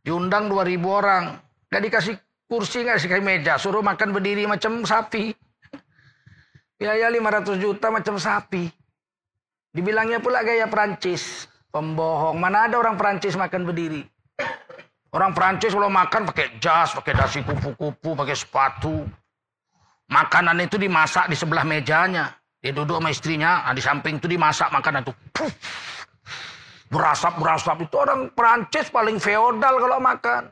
Diundang 0.00 0.48
2000 0.48 0.80
orang. 0.88 1.24
Gak 1.68 1.82
dikasih 1.84 2.16
kursi, 2.48 2.88
gak 2.88 3.04
dikasih 3.04 3.20
meja. 3.20 3.60
Suruh 3.60 3.84
makan 3.84 4.16
berdiri 4.16 4.48
macam 4.48 4.80
sapi. 4.88 5.36
Biaya 6.80 7.12
500 7.12 7.60
juta 7.60 7.92
macam 7.92 8.16
sapi. 8.16 8.72
Dibilangnya 9.68 10.24
pula 10.24 10.40
gaya 10.40 10.64
Perancis. 10.64 11.44
Pembohong. 11.68 12.40
Mana 12.40 12.64
ada 12.64 12.80
orang 12.80 12.96
Perancis 12.96 13.36
makan 13.36 13.68
berdiri. 13.68 14.00
Orang 15.12 15.36
Perancis 15.36 15.76
kalau 15.76 15.92
makan 15.92 16.24
pakai 16.32 16.56
jas, 16.56 16.96
pakai 16.96 17.12
dasi 17.12 17.44
kupu-kupu, 17.44 18.16
pakai 18.16 18.36
sepatu. 18.36 19.04
Makanan 20.08 20.56
itu 20.64 20.80
dimasak 20.80 21.28
di 21.28 21.36
sebelah 21.36 21.68
mejanya. 21.68 22.32
Dia 22.58 22.74
duduk 22.74 22.98
sama 22.98 23.12
istrinya, 23.12 23.62
nah 23.68 23.74
di 23.76 23.82
samping 23.84 24.18
itu 24.18 24.26
dimasak 24.26 24.72
makanan 24.74 25.06
itu. 25.06 25.12
Berasap-berasap. 26.88 27.86
Itu 27.86 28.02
orang 28.02 28.32
Perancis 28.32 28.88
paling 28.88 29.20
feodal 29.20 29.78
kalau 29.78 30.00
makan. 30.00 30.48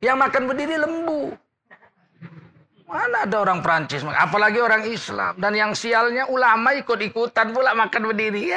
Yang 0.00 0.16
makan 0.16 0.42
berdiri 0.48 0.76
lembu. 0.80 1.36
Mana 2.90 3.22
ada 3.22 3.36
orang 3.38 3.62
Prancis, 3.62 4.02
apalagi 4.02 4.58
orang 4.58 4.82
Islam. 4.82 5.38
Dan 5.38 5.54
yang 5.54 5.72
sialnya 5.78 6.26
ulama 6.26 6.74
ikut-ikutan 6.74 7.54
pula 7.54 7.70
makan 7.70 8.10
berdiri. 8.10 8.50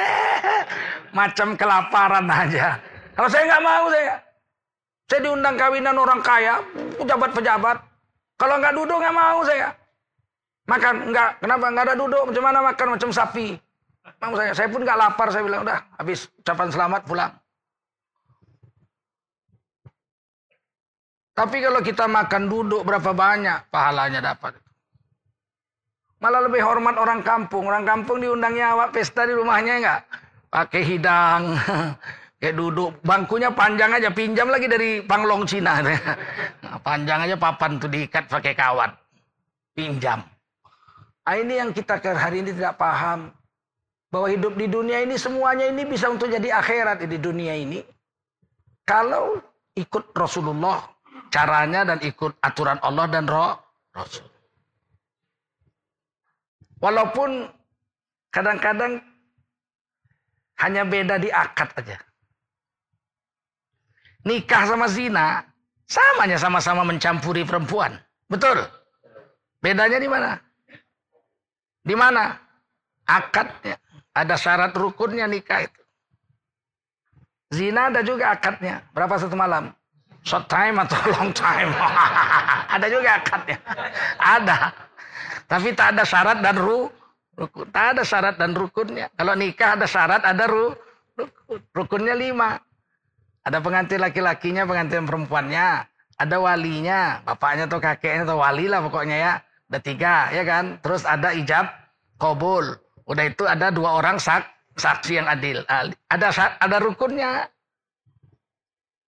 Macam 1.18 1.54
kelaparan 1.54 2.26
aja. 2.26 2.82
Kalau 3.14 3.30
saya 3.30 3.46
nggak 3.46 3.62
mau 3.62 3.86
saya. 3.94 4.18
Saya 5.06 5.20
diundang 5.22 5.54
kawinan 5.54 5.94
orang 5.94 6.18
kaya, 6.18 6.58
pejabat-pejabat. 6.98 7.93
Kalau 8.34 8.54
nggak 8.58 8.74
duduk 8.74 8.98
nggak 8.98 9.16
mau 9.16 9.40
saya. 9.46 9.68
Makan 10.64 10.94
nggak, 11.12 11.28
kenapa 11.44 11.64
nggak 11.70 11.84
ada 11.92 11.96
duduk? 11.96 12.22
Macam 12.32 12.44
mana 12.44 12.58
makan 12.64 12.88
macam 12.96 13.10
sapi? 13.12 13.46
Mau 14.24 14.32
saya, 14.32 14.52
saya 14.56 14.68
pun 14.72 14.80
nggak 14.80 14.98
lapar. 14.98 15.28
Saya 15.28 15.42
bilang 15.44 15.62
udah, 15.62 15.78
habis 16.00 16.26
ucapan 16.40 16.68
selamat 16.72 17.02
pulang. 17.04 17.32
Tapi 21.34 21.56
kalau 21.58 21.80
kita 21.82 22.06
makan 22.06 22.46
duduk 22.46 22.86
berapa 22.86 23.10
banyak 23.10 23.68
pahalanya 23.68 24.22
dapat. 24.22 24.54
Malah 26.22 26.46
lebih 26.46 26.62
hormat 26.62 26.96
orang 26.96 27.20
kampung. 27.20 27.68
Orang 27.68 27.84
kampung 27.84 28.22
diundangnya 28.22 28.72
awak 28.72 28.94
pesta 28.96 29.26
di 29.28 29.34
rumahnya 29.36 29.82
enggak? 29.82 30.00
Pakai 30.48 30.82
hidang. 30.86 31.42
Kayak 32.44 32.60
duduk. 32.60 32.92
Bangkunya 33.00 33.48
panjang 33.48 33.88
aja. 33.96 34.12
Pinjam 34.12 34.52
lagi 34.52 34.68
dari 34.68 35.00
panglong 35.00 35.48
Cina. 35.48 35.80
panjang 36.86 37.24
aja 37.24 37.40
papan 37.40 37.80
tuh 37.80 37.88
diikat 37.88 38.28
pakai 38.28 38.52
kawat. 38.52 38.92
Pinjam. 39.72 40.20
Nah, 41.24 41.40
ini 41.40 41.56
yang 41.56 41.72
kita 41.72 41.96
hari 42.04 42.44
ini 42.44 42.52
tidak 42.52 42.76
paham. 42.76 43.32
Bahwa 44.12 44.28
hidup 44.28 44.60
di 44.60 44.68
dunia 44.68 45.00
ini 45.00 45.16
semuanya 45.16 45.72
ini 45.72 45.88
bisa 45.88 46.12
untuk 46.12 46.28
jadi 46.28 46.60
akhirat 46.60 47.08
di 47.08 47.16
dunia 47.16 47.56
ini. 47.56 47.80
Kalau 48.84 49.40
ikut 49.72 50.12
Rasulullah 50.12 50.84
caranya 51.32 51.88
dan 51.88 51.98
ikut 52.04 52.36
aturan 52.44 52.76
Allah 52.84 53.08
dan 53.08 53.24
roh 53.24 53.56
Rasul. 53.96 54.28
Walaupun 56.84 57.48
kadang-kadang 58.28 59.00
hanya 60.60 60.84
beda 60.84 61.16
di 61.16 61.32
akad 61.32 61.72
aja. 61.80 61.96
Nikah 64.24 64.64
sama 64.64 64.88
zina, 64.88 65.44
samanya 65.84 66.40
sama-sama 66.40 66.82
mencampuri 66.84 67.44
perempuan. 67.44 68.00
Betul? 68.28 68.64
Bedanya 69.60 70.00
di 70.00 70.08
mana? 70.08 70.40
Di 71.84 71.92
mana? 71.92 72.32
Akadnya. 73.04 73.76
Ada 74.16 74.36
syarat 74.40 74.72
rukunnya 74.72 75.28
nikah 75.28 75.68
itu. 75.68 75.80
Zina 77.52 77.92
ada 77.92 78.00
juga 78.00 78.32
akadnya. 78.32 78.80
Berapa 78.96 79.20
satu 79.20 79.36
malam? 79.36 79.74
short 80.24 80.48
time 80.48 80.80
atau 80.80 80.98
long 81.14 81.30
time. 81.36 81.70
ada 82.74 82.86
juga 82.88 83.20
akadnya. 83.20 83.58
Ada. 84.18 84.58
Tapi 85.44 85.68
tak 85.76 85.94
ada 85.94 86.04
syarat 86.08 86.40
dan 86.40 86.56
ru, 86.56 86.88
rukun. 87.36 87.68
Tak 87.70 87.94
ada 87.94 88.02
syarat 88.02 88.34
dan 88.40 88.56
rukunnya. 88.56 89.12
Kalau 89.14 89.36
nikah 89.36 89.76
ada 89.76 89.86
syarat, 89.86 90.24
ada 90.24 90.44
ru, 90.48 90.72
rukun. 91.14 91.60
Rukunnya 91.76 92.16
lima. 92.16 92.56
Ada 93.44 93.60
pengantin 93.60 94.00
laki-lakinya, 94.00 94.64
pengantin 94.64 95.04
perempuannya. 95.04 95.84
Ada 96.14 96.36
walinya, 96.40 97.20
bapaknya 97.26 97.68
atau 97.68 97.82
kakeknya 97.82 98.24
atau 98.24 98.40
wali 98.40 98.70
lah 98.70 98.80
pokoknya 98.80 99.16
ya. 99.20 99.32
Ada 99.68 99.78
tiga, 99.84 100.16
ya 100.32 100.42
kan? 100.48 100.80
Terus 100.80 101.02
ada 101.04 101.34
ijab, 101.36 101.68
kobul. 102.16 102.72
Udah 103.04 103.24
itu 103.28 103.44
ada 103.44 103.68
dua 103.68 104.00
orang 104.00 104.16
sak, 104.16 104.48
saksi 104.80 105.20
yang 105.20 105.28
adil. 105.28 105.60
Ada 105.68 106.56
ada 106.56 106.76
rukunnya. 106.80 107.44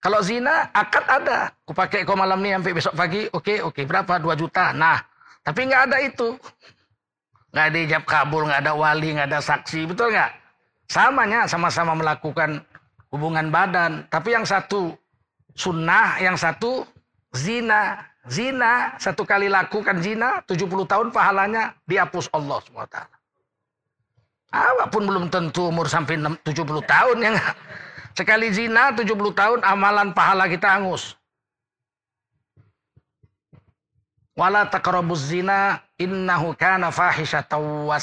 Kalau 0.03 0.20
zina, 0.20 0.68
akad 0.70 1.03
ada. 1.09 1.51
Aku 1.64 1.72
pakai 1.72 2.05
kau 2.05 2.14
malam 2.14 2.38
ni 2.44 2.53
sampai 2.53 2.77
besok 2.77 2.94
pagi. 2.94 3.27
Okey, 3.33 3.64
okey. 3.64 3.88
Berapa? 3.88 4.20
Dua 4.20 4.37
juta. 4.37 4.70
Nah, 4.70 5.01
tapi 5.40 5.66
nggak 5.66 5.83
ada 5.90 5.99
itu. 6.05 6.37
Nggak 7.51 7.66
ada 7.72 7.79
ijab 7.81 8.03
kabul, 8.05 8.42
nggak 8.46 8.61
ada 8.61 8.72
wali, 8.77 9.16
nggak 9.16 9.29
ada 9.33 9.40
saksi. 9.40 9.88
Betul 9.88 10.12
nggak? 10.12 10.31
Samanya, 10.87 11.49
sama-sama 11.49 11.96
melakukan 11.96 12.62
hubungan 13.16 13.48
badan. 13.48 14.05
Tapi 14.12 14.37
yang 14.37 14.44
satu 14.44 14.92
sunnah, 15.57 16.20
yang 16.20 16.37
satu 16.37 16.85
zina. 17.33 18.05
Zina, 18.26 18.98
satu 18.98 19.22
kali 19.22 19.46
lakukan 19.46 20.02
zina, 20.02 20.42
70 20.50 20.66
tahun 20.85 21.14
pahalanya 21.14 21.79
dihapus 21.87 22.26
Allah 22.35 22.59
SWT. 22.59 22.98
Awak 24.50 24.88
pun 24.90 25.02
belum 25.07 25.31
tentu 25.31 25.70
umur 25.70 25.87
sampai 25.87 26.18
70 26.18 26.42
tahun 26.83 27.16
ya 27.22 27.31
nggak? 27.38 27.55
Sekali 28.18 28.48
zina 28.50 28.90
70 28.90 29.14
tahun 29.31 29.61
amalan 29.62 30.11
pahala 30.11 30.50
kita 30.50 30.66
angus. 30.66 31.14
Wala 34.37 34.68
taqrabuz 34.68 35.33
zina 35.33 35.81
innahu 35.96 36.57
kana 36.57 36.90
fahisyatan 36.92 37.88
wa 37.88 37.96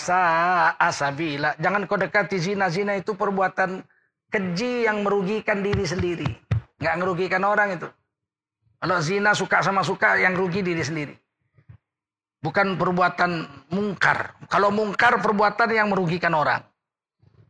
asabila. 0.77 1.53
Jangan 1.61 1.83
kau 1.85 1.97
dekati 1.97 2.37
zina. 2.41 2.69
Zina 2.69 2.97
itu 2.97 3.13
perbuatan 3.13 3.85
keji 4.33 4.89
yang 4.89 5.05
merugikan 5.05 5.61
diri 5.61 5.85
sendiri. 5.85 6.25
Enggak 6.81 6.95
merugikan 6.97 7.45
orang 7.45 7.77
itu. 7.77 7.87
Kalau 8.81 8.97
zina 8.99 9.31
suka 9.37 9.61
sama 9.61 9.85
suka 9.85 10.17
yang 10.17 10.33
rugi 10.33 10.65
diri 10.65 10.81
sendiri. 10.81 11.15
Bukan 12.43 12.75
perbuatan 12.75 13.47
mungkar. 13.71 14.35
Kalau 14.51 14.73
mungkar 14.73 15.21
perbuatan 15.23 15.69
yang 15.71 15.87
merugikan 15.87 16.35
orang. 16.35 16.59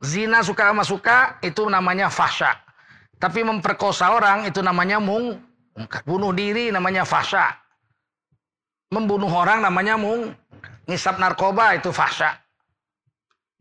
Zina 0.03 0.43
suka 0.45 0.69
sama 0.69 0.85
suka 0.85 1.17
itu 1.41 1.65
namanya 1.65 2.11
fahsya. 2.11 2.53
Tapi 3.17 3.41
memperkosa 3.41 4.13
orang 4.13 4.45
itu 4.45 4.61
namanya 4.61 4.99
mung. 4.99 5.39
Bunuh 6.05 6.35
diri 6.35 6.69
namanya 6.69 7.07
fahsya. 7.07 7.49
Membunuh 8.93 9.31
orang 9.31 9.65
namanya 9.65 9.97
mung. 9.97 10.35
Ngisap 10.85 11.17
narkoba 11.17 11.73
itu 11.73 11.89
fahsya. 11.89 12.37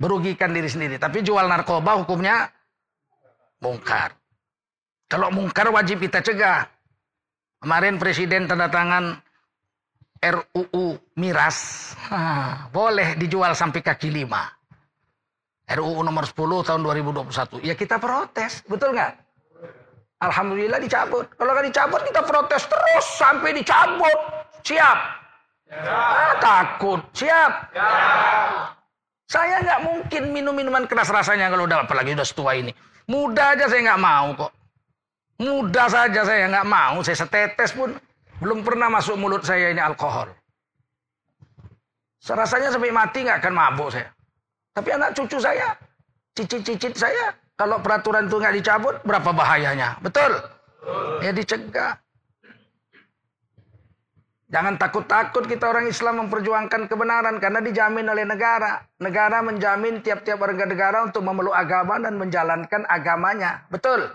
Merugikan 0.02 0.52
diri 0.52 0.68
sendiri. 0.68 1.00
Tapi 1.00 1.24
jual 1.24 1.48
narkoba 1.48 1.96
hukumnya 1.96 2.52
mungkar. 3.62 4.12
Kalau 5.06 5.30
mungkar 5.30 5.70
wajib 5.70 6.02
kita 6.02 6.18
cegah. 6.20 6.66
Kemarin 7.62 7.94
presiden 8.02 8.50
tanda 8.50 8.66
tangan 8.66 9.22
RUU 10.18 10.98
miras 11.14 11.90
boleh 12.74 13.14
dijual 13.14 13.54
sampai 13.54 13.80
kaki 13.86 14.10
lima. 14.10 14.50
RUU 15.70 16.02
nomor 16.02 16.26
10 16.26 16.66
tahun 16.66 16.80
2021. 16.82 17.62
Ya 17.62 17.78
kita 17.78 18.02
protes, 18.02 18.66
betul 18.66 18.98
nggak? 18.98 19.14
Alhamdulillah 20.22 20.78
dicabut. 20.82 21.26
Kalau 21.38 21.50
nggak 21.54 21.66
dicabut 21.70 22.02
kita 22.02 22.22
protes 22.22 22.62
terus 22.66 23.06
sampai 23.18 23.50
dicabut. 23.54 24.18
Siap? 24.62 24.98
Ya. 25.70 25.82
Ah, 25.90 26.34
takut. 26.38 27.00
Siap? 27.14 27.52
Ya. 27.74 27.90
Saya 29.26 29.64
nggak 29.64 29.80
mungkin 29.86 30.22
minum 30.30 30.54
minuman 30.54 30.84
keras 30.86 31.10
rasanya 31.10 31.50
kalau 31.50 31.64
udah 31.66 31.86
apalagi 31.86 32.14
udah 32.14 32.26
setua 32.26 32.58
ini. 32.58 32.74
Muda 33.12 33.52
aja 33.52 33.68
saya 33.68 33.80
nggak 33.92 34.00
mau 34.00 34.26
kok. 34.32 34.52
Muda 35.36 35.84
saja 35.92 36.20
saya 36.24 36.48
nggak 36.48 36.68
mau. 36.68 37.04
Saya 37.04 37.16
setetes 37.20 37.76
pun 37.76 37.92
belum 38.40 38.64
pernah 38.64 38.88
masuk 38.88 39.20
mulut 39.20 39.44
saya 39.44 39.68
ini 39.68 39.84
alkohol. 39.84 40.32
Serasanya 42.24 42.72
sampai 42.72 42.88
mati 42.88 43.20
nggak 43.20 43.44
akan 43.44 43.52
mabuk 43.52 43.92
saya. 43.92 44.08
Tapi 44.72 44.88
anak 44.96 45.12
cucu 45.12 45.36
saya, 45.36 45.76
cicit-cicit 46.32 46.96
saya, 46.96 47.36
kalau 47.60 47.76
peraturan 47.84 48.30
itu 48.30 48.40
nggak 48.40 48.56
dicabut, 48.56 48.96
berapa 49.04 49.30
bahayanya? 49.36 50.00
Betul? 50.00 50.32
Ya 51.20 51.36
dicegah. 51.36 52.00
Jangan 54.52 54.76
takut-takut 54.76 55.48
kita 55.48 55.64
orang 55.64 55.88
Islam 55.88 56.28
memperjuangkan 56.28 56.84
kebenaran 56.84 57.40
karena 57.40 57.64
dijamin 57.64 58.04
oleh 58.04 58.28
negara. 58.28 58.84
Negara 59.00 59.40
menjamin 59.40 60.04
tiap-tiap 60.04 60.36
warga 60.36 60.68
negara 60.68 61.08
untuk 61.08 61.24
memeluk 61.24 61.56
agama 61.56 61.96
dan 61.96 62.20
menjalankan 62.20 62.84
agamanya. 62.84 63.64
Betul? 63.72 64.12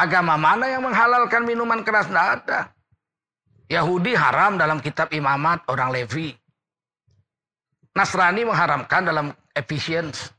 Agama 0.00 0.40
mana 0.40 0.72
yang 0.72 0.88
menghalalkan 0.88 1.44
minuman 1.44 1.84
keras? 1.84 2.08
Tidak 2.08 2.26
ada. 2.40 2.72
Yahudi 3.68 4.16
haram 4.16 4.56
dalam 4.56 4.80
kitab 4.80 5.12
imamat 5.12 5.68
orang 5.68 5.92
Levi. 5.92 6.32
Nasrani 7.92 8.48
mengharamkan 8.48 9.04
dalam 9.04 9.36
Ephesians. 9.52 10.32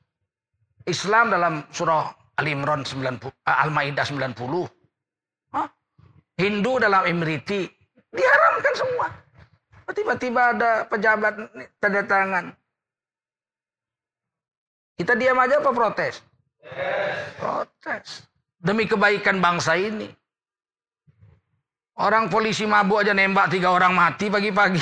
Islam 0.90 1.30
dalam 1.30 1.70
surah 1.70 2.10
Al-Imran 2.42 2.82
90, 2.82 3.30
Al-Maidah 3.46 4.06
90. 4.10 5.54
Hah? 5.54 5.70
Hindu 6.42 6.82
dalam 6.82 7.06
Imriti. 7.06 7.83
Diharamkan 8.14 8.74
semua. 8.78 9.08
Tiba-tiba 9.94 10.42
ada 10.58 10.72
pejabat 10.90 11.34
tanda 11.78 12.02
tangan. 12.02 12.46
Kita 14.98 15.14
diam 15.14 15.38
aja 15.38 15.62
apa 15.62 15.70
protes? 15.70 16.22
Protes 17.38 18.26
demi 18.64 18.88
kebaikan 18.88 19.44
bangsa 19.44 19.76
ini. 19.76 20.08
Orang 21.94 22.26
polisi 22.26 22.66
mabuk 22.66 23.06
aja 23.06 23.14
nembak 23.14 23.54
tiga 23.54 23.70
orang 23.70 23.94
mati 23.94 24.26
pagi-pagi. 24.26 24.82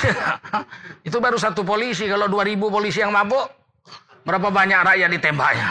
Itu 1.07 1.19
baru 1.19 1.35
satu 1.35 1.67
polisi. 1.67 2.07
Kalau 2.07 2.31
dua 2.31 2.47
ribu 2.47 2.71
polisi 2.71 3.03
yang 3.03 3.11
mabuk, 3.11 3.51
berapa 4.23 4.47
banyak 4.47 4.79
rakyat 4.79 5.09
ditembaknya? 5.11 5.67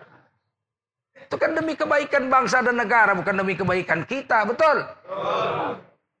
Itu 1.28 1.36
kan 1.36 1.52
demi 1.52 1.76
kebaikan 1.76 2.32
bangsa 2.32 2.64
dan 2.64 2.80
negara, 2.80 3.12
bukan 3.12 3.36
demi 3.36 3.52
kebaikan 3.52 4.08
kita, 4.08 4.48
betul? 4.48 4.80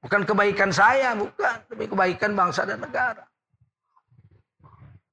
Bukan 0.00 0.24
kebaikan 0.24 0.72
saya, 0.72 1.12
bukan 1.12 1.60
demi 1.68 1.84
kebaikan 1.84 2.32
bangsa 2.32 2.64
dan 2.64 2.80
negara. 2.80 3.24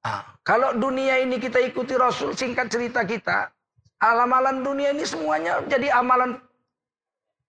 Nah, 0.04 0.24
kalau 0.40 0.72
dunia 0.72 1.20
ini 1.20 1.36
kita 1.36 1.60
ikuti 1.60 1.92
Rasul, 1.92 2.32
singkat 2.32 2.72
cerita 2.72 3.04
kita, 3.04 3.52
Alam-alam 3.98 4.62
dunia 4.62 4.94
ini 4.94 5.02
semuanya 5.02 5.58
jadi 5.66 5.90
amalan 5.90 6.38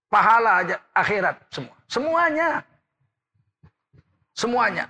pahala 0.10 0.65
aja 0.65 0.75
akhirat 0.97 1.38
semua. 1.54 1.75
Semuanya. 1.86 2.49
Semuanya. 4.34 4.86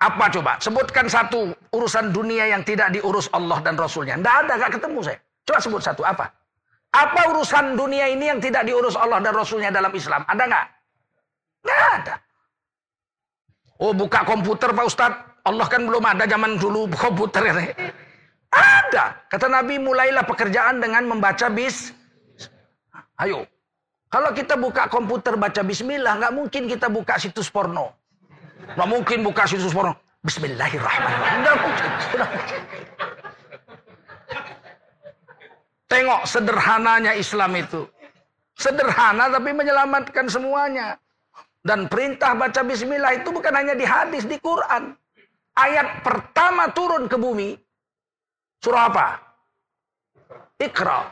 Apa 0.00 0.32
coba? 0.32 0.56
Sebutkan 0.64 1.04
satu 1.04 1.52
urusan 1.68 2.16
dunia 2.16 2.48
yang 2.48 2.64
tidak 2.64 2.96
diurus 2.96 3.28
Allah 3.36 3.60
dan 3.60 3.76
Rasulnya. 3.76 4.16
Tidak 4.16 4.34
ada, 4.44 4.52
gak 4.56 4.72
ketemu 4.80 5.00
saya. 5.04 5.18
Coba 5.44 5.58
sebut 5.60 5.82
satu, 5.84 6.02
apa? 6.04 6.32
Apa 6.96 7.28
urusan 7.36 7.76
dunia 7.76 8.08
ini 8.08 8.32
yang 8.32 8.40
tidak 8.40 8.64
diurus 8.64 8.96
Allah 8.96 9.20
dan 9.20 9.36
Rasulnya 9.36 9.68
dalam 9.68 9.92
Islam? 9.92 10.24
Ada 10.24 10.42
nggak? 10.48 10.66
Nggak 11.64 11.82
ada. 11.98 12.14
Oh 13.80 13.92
buka 13.96 14.22
komputer 14.22 14.70
Pak 14.70 14.86
Ustadz. 14.86 15.22
Allah 15.44 15.66
kan 15.68 15.84
belum 15.84 16.04
ada 16.04 16.24
zaman 16.24 16.56
dulu 16.56 16.88
komputer. 16.96 17.44
Ada. 18.54 19.04
Kata 19.28 19.46
Nabi, 19.50 19.76
mulailah 19.76 20.24
pekerjaan 20.24 20.80
dengan 20.80 21.04
membaca 21.04 21.50
bis. 21.50 21.92
Ayo. 23.20 23.44
Kalau 24.08 24.30
kita 24.30 24.54
buka 24.54 24.86
komputer 24.86 25.34
baca 25.34 25.60
bismillah, 25.66 26.22
nggak 26.22 26.32
mungkin 26.38 26.70
kita 26.70 26.86
buka 26.86 27.18
situs 27.18 27.50
porno. 27.50 27.90
Nggak 28.78 28.88
mungkin 28.88 29.18
buka 29.26 29.42
situs 29.44 29.74
porno. 29.74 29.98
Bismillahirrahmanirrahim. 30.22 31.38
Nggak 31.42 31.56
mungkin. 31.60 31.90
Tengok 35.90 36.20
sederhananya 36.24 37.12
Islam 37.18 37.52
itu. 37.58 37.84
Sederhana 38.54 39.28
tapi 39.28 39.50
menyelamatkan 39.50 40.30
semuanya. 40.30 40.94
Dan 41.64 41.88
perintah 41.88 42.36
baca 42.36 42.60
bismillah 42.60 43.24
itu 43.24 43.32
bukan 43.32 43.56
hanya 43.56 43.72
di 43.72 43.88
hadis, 43.88 44.28
di 44.28 44.36
Quran. 44.36 44.92
Ayat 45.56 46.04
pertama 46.04 46.68
turun 46.76 47.08
ke 47.08 47.16
bumi, 47.16 47.56
Surah 48.64 48.88
apa? 48.88 49.06
Iqra. 50.56 51.04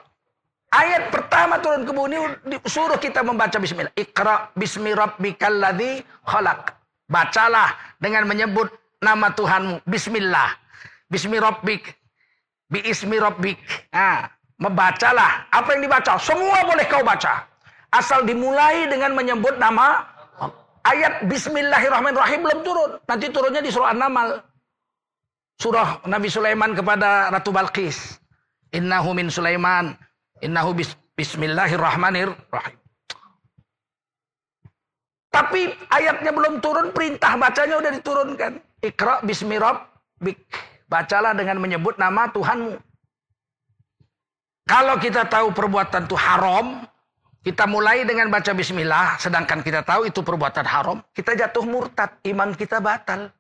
Ayat 0.72 1.12
pertama 1.12 1.60
turun 1.60 1.84
ke 1.84 1.92
bumi 1.92 2.16
suruh 2.64 2.96
kita 2.96 3.20
membaca 3.20 3.60
bismillah. 3.60 3.92
Iqra 3.92 4.48
bismi 4.56 4.96
rabbikal 4.96 5.60
ladzi 5.60 6.00
khalaq. 6.24 6.72
Bacalah 7.12 7.76
dengan 8.00 8.24
menyebut 8.24 8.72
nama 9.04 9.28
Tuhanmu. 9.36 9.84
Bismillah. 9.84 10.56
Bismi 11.12 11.36
rabbik. 11.36 11.92
Bi 12.72 12.80
ismi 12.88 13.20
rabbik. 13.20 13.60
Nah, 13.92 14.24
membacalah. 14.56 15.44
Apa 15.52 15.76
yang 15.76 15.84
dibaca? 15.84 16.16
Semua 16.16 16.64
boleh 16.64 16.88
kau 16.88 17.04
baca. 17.04 17.44
Asal 17.92 18.24
dimulai 18.24 18.88
dengan 18.88 19.12
menyebut 19.12 19.60
nama 19.60 20.08
ayat 20.86 21.26
Bismillahirrahmanirrahim 21.26 22.40
belum 22.42 22.60
turun. 22.66 22.90
Nanti 23.06 23.26
turunnya 23.30 23.62
di 23.62 23.70
surah 23.70 23.94
An-Naml 23.94 24.52
surah 25.62 26.02
Nabi 26.10 26.26
Sulaiman 26.26 26.74
kepada 26.74 27.30
Ratu 27.30 27.54
Balkis. 27.54 28.18
Innahu 28.74 29.14
min 29.14 29.30
Sulaiman. 29.30 29.94
Innahu 30.42 30.74
bis, 30.74 30.98
bismillahirrahmanirrahim. 31.14 32.78
Tapi 35.32 35.70
ayatnya 35.88 36.34
belum 36.34 36.60
turun, 36.60 36.92
perintah 36.92 37.38
bacanya 37.38 37.78
udah 37.78 37.92
diturunkan. 37.94 38.52
Iqra 38.82 39.22
bismi 39.22 39.56
rabbik. 39.56 40.42
Bacalah 40.90 41.32
dengan 41.32 41.56
menyebut 41.62 41.96
nama 41.96 42.28
Tuhanmu. 42.28 42.76
Kalau 44.68 45.00
kita 45.00 45.24
tahu 45.24 45.54
perbuatan 45.56 46.04
itu 46.04 46.16
haram, 46.18 46.84
kita 47.42 47.66
mulai 47.66 48.07
dengan 48.07 48.31
baca 48.31 48.55
bismillah, 48.55 49.18
sedangkan 49.18 49.66
kita 49.66 49.83
tahu 49.83 50.06
itu 50.06 50.23
perbuatan 50.23 50.62
haram, 50.62 51.02
kita 51.10 51.35
jatuh 51.35 51.66
murtad, 51.66 52.14
iman 52.31 52.54
kita 52.54 52.79
batal. 52.79 53.35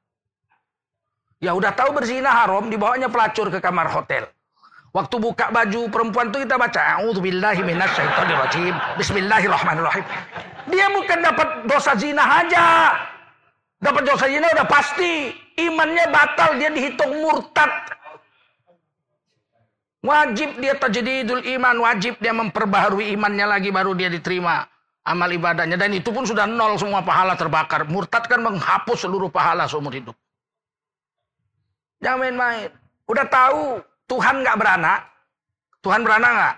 Ya 1.38 1.54
udah 1.54 1.70
tahu 1.70 1.94
berzina 1.94 2.30
haram, 2.30 2.66
dibawanya 2.66 3.06
pelacur 3.06 3.46
ke 3.50 3.62
kamar 3.62 3.86
hotel. 3.90 4.26
Waktu 4.92 5.16
buka 5.22 5.48
baju 5.48 5.88
perempuan 5.88 6.28
itu 6.28 6.44
kita 6.44 6.60
baca 6.60 7.00
A'udzubillahi 7.00 7.64
minasyaitonirrajim. 7.64 8.74
Bismillahirrahmanirrahim. 9.00 10.04
Dia 10.68 10.86
bukan 10.92 11.18
dapat 11.24 11.48
dosa 11.64 11.96
zina 11.96 12.20
aja. 12.20 12.92
Dapat 13.80 14.02
dosa 14.04 14.28
zina 14.28 14.52
udah 14.52 14.68
pasti. 14.68 15.32
Imannya 15.56 16.12
batal, 16.12 16.60
dia 16.60 16.68
dihitung 16.68 17.24
murtad. 17.24 17.72
Wajib 20.02 20.58
dia 20.58 20.74
tajdidul 20.74 21.46
iman, 21.46 21.78
wajib 21.78 22.18
dia 22.18 22.34
memperbaharui 22.34 23.14
imannya 23.14 23.46
lagi 23.46 23.70
baru 23.70 23.94
dia 23.94 24.10
diterima 24.10 24.66
amal 25.06 25.30
ibadahnya. 25.30 25.78
Dan 25.78 25.94
itu 25.94 26.10
pun 26.10 26.26
sudah 26.26 26.42
nol 26.42 26.74
semua 26.74 27.06
pahala 27.06 27.38
terbakar. 27.38 27.86
Murtad 27.86 28.26
kan 28.26 28.42
menghapus 28.42 29.06
seluruh 29.06 29.30
pahala 29.30 29.70
seumur 29.70 29.94
hidup. 29.94 30.18
Jangan 32.02 32.18
main-main. 32.18 32.66
Udah 33.06 33.26
tahu 33.30 33.78
Tuhan 34.10 34.42
nggak 34.42 34.58
beranak. 34.58 35.06
Tuhan 35.86 36.02
beranak 36.02 36.30
nggak? 36.34 36.56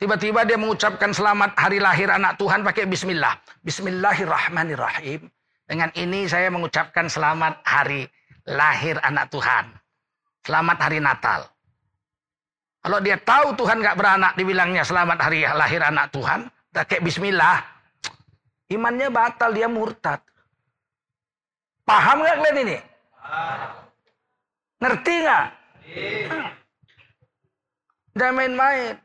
Tiba-tiba 0.00 0.40
dia 0.48 0.56
mengucapkan 0.56 1.12
selamat 1.12 1.52
hari 1.54 1.78
lahir 1.84 2.08
anak 2.08 2.40
Tuhan 2.40 2.64
pakai 2.64 2.88
bismillah. 2.88 3.36
Bismillahirrahmanirrahim. 3.60 5.28
Dengan 5.68 5.92
ini 5.94 6.24
saya 6.26 6.48
mengucapkan 6.48 7.12
selamat 7.12 7.60
hari 7.60 8.08
lahir 8.48 8.96
anak 9.04 9.28
Tuhan. 9.28 9.68
Selamat 10.42 10.80
hari 10.80 10.98
Natal. 10.98 11.51
Kalau 12.82 12.98
dia 12.98 13.14
tahu 13.22 13.54
Tuhan 13.54 13.78
nggak 13.78 13.94
beranak, 13.94 14.32
dibilangnya 14.34 14.82
selamat 14.82 15.18
hari 15.22 15.46
lahir 15.46 15.86
anak 15.86 16.10
Tuhan, 16.10 16.50
tak 16.74 16.90
kayak 16.90 17.06
Bismillah, 17.06 17.62
imannya 18.74 19.06
batal, 19.06 19.54
dia 19.54 19.70
murtad. 19.70 20.18
Paham 21.86 22.26
nggak 22.26 22.36
kalian 22.42 22.58
ini? 22.66 22.76
Ngerti 24.82 25.14
nggak? 25.22 25.44
Jangan 28.18 28.34
main-main 28.34 28.98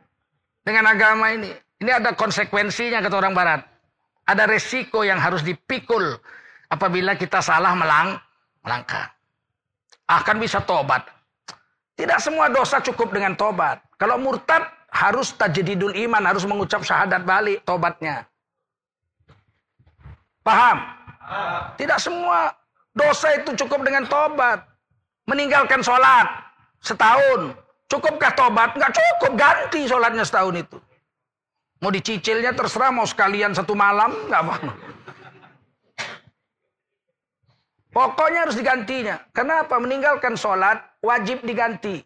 dengan 0.66 0.86
agama 0.90 1.26
ini. 1.38 1.54
Ini 1.78 2.02
ada 2.02 2.18
konsekuensinya 2.18 3.06
kata 3.06 3.16
orang 3.22 3.38
Barat. 3.38 3.62
Ada 4.26 4.50
resiko 4.50 5.06
yang 5.06 5.22
harus 5.22 5.46
dipikul 5.46 6.18
apabila 6.74 7.14
kita 7.14 7.40
salah 7.46 7.78
melang 7.78 8.18
melangkah. 8.66 9.06
Akan 10.10 10.42
bisa 10.42 10.66
tobat. 10.66 11.06
Tidak 11.98 12.20
semua 12.22 12.46
dosa 12.54 12.78
cukup 12.78 13.10
dengan 13.10 13.34
tobat. 13.34 13.82
Kalau 13.98 14.22
murtad 14.22 14.70
harus 14.94 15.34
tajdidul 15.34 15.98
iman, 16.06 16.22
harus 16.30 16.46
mengucap 16.46 16.86
syahadat 16.86 17.26
balik 17.26 17.66
tobatnya. 17.66 18.22
Paham? 20.46 20.78
Tidak 21.76 21.98
semua 21.98 22.54
dosa 22.94 23.42
itu 23.42 23.58
cukup 23.66 23.82
dengan 23.82 24.06
tobat. 24.06 24.62
Meninggalkan 25.26 25.82
sholat 25.82 26.30
setahun. 26.86 27.58
Cukupkah 27.90 28.32
tobat? 28.38 28.78
Enggak 28.78 28.94
cukup, 28.94 29.32
ganti 29.34 29.90
sholatnya 29.90 30.22
setahun 30.22 30.56
itu. 30.60 30.78
Mau 31.82 31.90
dicicilnya 31.90 32.54
terserah, 32.54 32.94
mau 32.94 33.10
sekalian 33.10 33.58
satu 33.58 33.74
malam, 33.74 34.14
enggak 34.30 34.42
apa-apa. 34.46 34.72
Pokoknya 37.98 38.46
harus 38.46 38.54
digantinya. 38.54 39.18
Kenapa? 39.34 39.82
Meninggalkan 39.82 40.38
sholat 40.38 40.78
wajib 41.02 41.42
diganti. 41.42 41.98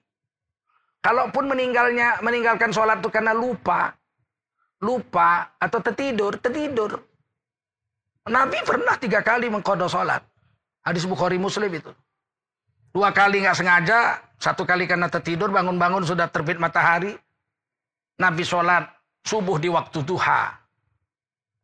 Kalaupun 1.04 1.52
meninggalnya 1.52 2.24
meninggalkan 2.24 2.72
sholat 2.72 3.04
itu 3.04 3.12
karena 3.12 3.36
lupa, 3.36 3.92
lupa 4.80 5.52
atau 5.60 5.84
tertidur, 5.84 6.40
tertidur. 6.40 6.96
Nabi 8.32 8.64
pernah 8.64 8.96
tiga 8.96 9.20
kali 9.20 9.52
mengkodo 9.52 9.92
sholat. 9.92 10.24
Hadis 10.88 11.04
Bukhari 11.04 11.36
Muslim 11.36 11.68
itu. 11.76 11.92
Dua 12.96 13.12
kali 13.12 13.44
nggak 13.44 13.60
sengaja, 13.60 14.24
satu 14.40 14.64
kali 14.64 14.88
karena 14.88 15.12
tertidur, 15.12 15.52
bangun-bangun 15.52 16.08
sudah 16.08 16.32
terbit 16.32 16.56
matahari. 16.56 17.20
Nabi 18.16 18.48
sholat 18.48 18.88
subuh 19.28 19.60
di 19.60 19.68
waktu 19.68 20.08
duha. 20.08 20.61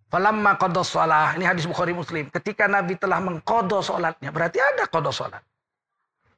Falamma 0.07 0.55
qada 0.55 0.81
sholat. 0.87 1.35
Ini 1.35 1.45
hadis 1.47 1.67
Bukhari 1.67 1.91
Muslim. 1.91 2.31
Ketika 2.31 2.67
Nabi 2.67 2.95
telah 2.95 3.19
mengkodo 3.19 3.83
sholatnya. 3.83 4.31
Berarti 4.31 4.63
ada 4.63 4.87
kodo 4.87 5.11
sholat. 5.11 5.43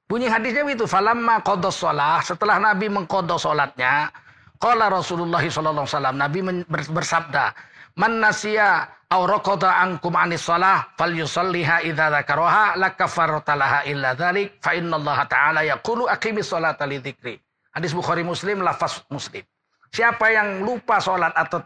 Bunyi 0.10 0.26
hadisnya 0.26 0.66
itu. 0.66 0.90
Falamma 0.90 1.46
qada 1.46 1.70
sholat. 1.70 2.26
Setelah 2.26 2.58
Nabi 2.58 2.90
mengkodo 2.90 3.38
sholatnya. 3.38 4.10
Qala 4.58 4.90
Rasulullah 4.90 5.42
SAW. 5.46 5.86
Nabi 6.18 6.66
bersabda. 6.68 7.54
Man 8.00 8.18
nasiya 8.18 8.90
aw 9.10 9.22
raqada 9.26 9.82
ankum 9.82 10.14
anis 10.14 10.46
shalah 10.46 10.86
falyusalliha 10.96 11.82
idza 11.84 12.14
dzakaraha 12.14 12.78
lakafarata 12.78 13.58
laha 13.58 13.80
illa 13.90 14.14
dzalik 14.14 14.62
fa 14.62 14.78
innallaha 14.78 15.26
ta'ala 15.26 15.66
yaqulu 15.66 16.06
aqimis 16.06 16.48
sholata 16.48 16.86
li 16.86 17.02
dzikri. 17.02 17.36
Hadis 17.74 17.92
Bukhari 17.92 18.22
Muslim 18.22 18.62
lafaz 18.62 19.02
Muslim. 19.10 19.42
Siapa 19.90 20.30
yang 20.30 20.62
lupa 20.62 21.02
sholat 21.02 21.34
atau 21.34 21.66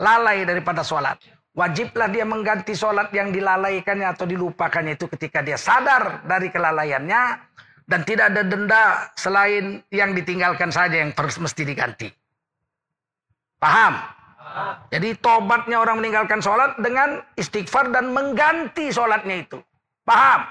lalai 0.00 0.48
daripada 0.48 0.80
sholat. 0.80 1.20
Wajiblah 1.52 2.08
dia 2.08 2.24
mengganti 2.24 2.72
sholat 2.72 3.12
yang 3.12 3.30
dilalaikannya 3.30 4.08
atau 4.16 4.24
dilupakannya 4.24 4.96
itu 4.96 5.06
ketika 5.12 5.44
dia 5.44 5.60
sadar 5.60 6.24
dari 6.24 6.48
kelalaiannya. 6.48 7.52
Dan 7.90 8.06
tidak 8.06 8.30
ada 8.30 8.46
denda 8.46 9.10
selain 9.18 9.82
yang 9.90 10.14
ditinggalkan 10.14 10.70
saja 10.70 11.02
yang 11.02 11.10
harus 11.10 11.42
mesti 11.42 11.66
diganti. 11.66 12.06
Paham? 13.58 13.98
Jadi 14.94 15.18
tobatnya 15.18 15.82
orang 15.82 15.98
meninggalkan 15.98 16.38
sholat 16.38 16.78
dengan 16.78 17.18
istighfar 17.34 17.90
dan 17.90 18.14
mengganti 18.14 18.94
sholatnya 18.94 19.42
itu. 19.42 19.58
Paham? 20.06 20.46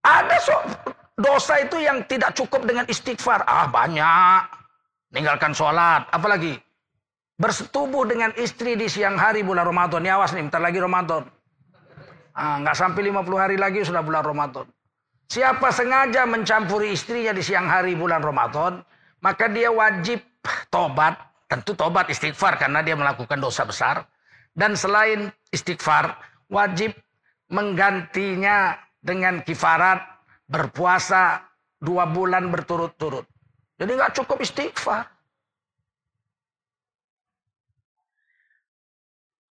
Ada 0.00 0.36
so 0.40 0.56
dosa 1.20 1.60
itu 1.60 1.76
yang 1.84 2.00
tidak 2.08 2.32
cukup 2.32 2.64
dengan 2.64 2.88
istighfar. 2.88 3.44
Ah 3.44 3.68
banyak. 3.68 4.57
Meninggalkan 5.12 5.56
sholat. 5.56 6.08
Apalagi? 6.12 6.56
Bersetubuh 7.38 8.04
dengan 8.04 8.34
istri 8.34 8.74
di 8.74 8.90
siang 8.90 9.14
hari 9.14 9.46
bulan 9.46 9.64
Ramadan. 9.64 10.02
Ya 10.04 10.18
awas 10.18 10.34
nih, 10.34 10.44
bentar 10.44 10.60
lagi 10.60 10.82
Ramadan. 10.82 11.22
Ah, 12.34 12.58
nggak 12.62 12.76
sampai 12.76 13.10
50 13.10 13.38
hari 13.38 13.56
lagi 13.58 13.82
sudah 13.82 14.02
bulan 14.02 14.22
Ramadan. 14.26 14.66
Siapa 15.28 15.68
sengaja 15.70 16.24
mencampuri 16.24 16.96
istrinya 16.96 17.36
di 17.36 17.44
siang 17.44 17.68
hari 17.68 17.92
bulan 17.92 18.24
Ramadan, 18.24 18.80
maka 19.20 19.46
dia 19.50 19.68
wajib 19.68 20.24
tobat. 20.72 21.18
Tentu 21.48 21.72
tobat 21.72 22.12
istighfar 22.12 22.60
karena 22.60 22.84
dia 22.84 22.92
melakukan 22.92 23.40
dosa 23.40 23.64
besar. 23.64 24.04
Dan 24.52 24.76
selain 24.76 25.32
istighfar, 25.48 26.16
wajib 26.52 26.92
menggantinya 27.48 28.76
dengan 29.00 29.40
kifarat 29.40 30.02
berpuasa 30.48 31.44
dua 31.80 32.08
bulan 32.08 32.52
berturut-turut. 32.52 33.24
Jadi 33.78 33.90
nggak 33.94 34.14
cukup 34.18 34.42
istighfar. 34.42 35.06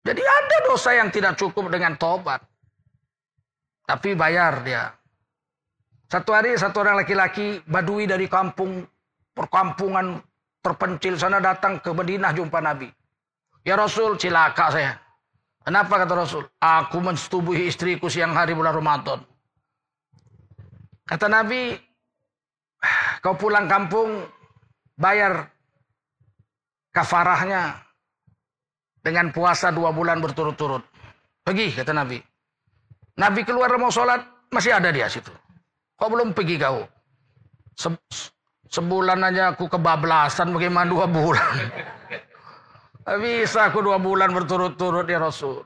Jadi 0.03 0.23
ada 0.25 0.57
dosa 0.67 0.91
yang 0.97 1.13
tidak 1.13 1.39
cukup 1.39 1.69
dengan 1.71 1.95
tobat. 1.95 2.43
Tapi 3.87 4.17
bayar 4.19 4.65
dia. 4.65 4.91
Satu 6.09 6.33
hari 6.33 6.57
satu 6.57 6.81
orang 6.81 7.05
laki-laki 7.05 7.61
badui 7.69 8.09
dari 8.09 8.25
kampung 8.25 8.81
perkampungan 9.37 10.19
terpencil 10.65 11.21
sana 11.21 11.39
datang 11.39 11.79
ke 11.79 11.93
Madinah 11.93 12.33
jumpa 12.33 12.59
Nabi. 12.65 12.89
Ya 13.63 13.77
Rasul, 13.77 14.17
cilaka 14.17 14.73
saya. 14.73 14.97
Kenapa 15.61 16.01
kata 16.01 16.15
Rasul? 16.17 16.49
Aku 16.57 17.05
mensetubuhi 17.05 17.69
istriku 17.69 18.09
siang 18.09 18.33
hari 18.33 18.57
bulan 18.57 18.73
Ramadan. 18.73 19.21
Kata 21.05 21.29
Nabi, 21.29 21.77
Kau 23.19 23.35
pulang 23.35 23.67
kampung, 23.67 24.23
bayar 24.95 25.51
kafarahnya 26.95 27.79
dengan 29.03 29.31
puasa 29.35 29.75
dua 29.75 29.91
bulan 29.91 30.23
berturut-turut. 30.23 30.83
Pergi, 31.43 31.75
kata 31.75 31.95
Nabi. 31.95 32.19
Nabi 33.19 33.41
keluar 33.43 33.73
mau 33.79 33.91
sholat, 33.91 34.23
masih 34.55 34.79
ada 34.79 34.95
dia 34.95 35.11
situ. 35.11 35.33
Kok 35.99 36.11
belum 36.11 36.29
pergi 36.31 36.57
kau? 36.63 36.87
Se 37.75 37.91
sebulan 38.69 39.19
aja 39.27 39.55
aku 39.57 39.67
kebablasan, 39.67 40.55
bagaimana 40.55 40.87
dua 40.87 41.07
bulan? 41.11 41.55
Bisa 43.23 43.73
aku 43.73 43.81
dua 43.81 43.97
bulan 43.97 44.31
berturut-turut 44.31 45.09
ya 45.09 45.19
Rasul. 45.19 45.65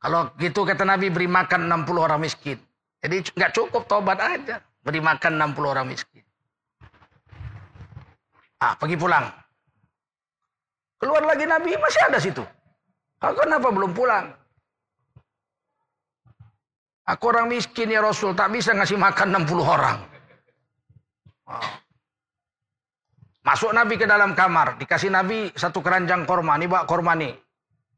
Kalau 0.00 0.32
gitu 0.40 0.64
kata 0.64 0.88
Nabi 0.88 1.12
beri 1.12 1.28
makan 1.28 1.68
60 1.68 2.00
orang 2.00 2.24
miskin. 2.24 2.56
Jadi 3.04 3.20
nggak 3.36 3.52
cukup 3.52 3.84
tobat 3.84 4.16
aja. 4.16 4.64
Beri 4.80 5.00
makan 5.04 5.36
60 5.36 5.72
orang 5.72 5.86
miskin. 5.88 6.24
Ah, 8.60 8.76
pergi 8.76 8.96
pulang. 8.96 9.28
Keluar 11.00 11.24
lagi 11.24 11.44
Nabi, 11.48 11.76
masih 11.80 12.02
ada 12.08 12.18
situ. 12.20 12.44
Ah, 13.20 13.32
kenapa 13.32 13.68
belum 13.72 13.92
pulang? 13.92 14.32
Aku 17.08 17.32
orang 17.32 17.50
miskin 17.50 17.90
ya 17.90 18.00
Rasul, 18.04 18.36
tak 18.36 18.52
bisa 18.52 18.76
ngasih 18.76 18.96
makan 18.96 19.44
60 19.44 19.64
orang. 19.64 19.98
Ah. 21.48 21.80
Masuk 23.40 23.72
Nabi 23.72 23.96
ke 23.96 24.04
dalam 24.04 24.36
kamar, 24.36 24.76
dikasih 24.76 25.08
Nabi 25.08 25.50
satu 25.56 25.80
keranjang 25.80 26.28
korma, 26.28 26.60
ini 26.60 26.68
bawa 26.68 26.84
korma 26.84 27.16
nih. 27.16 27.32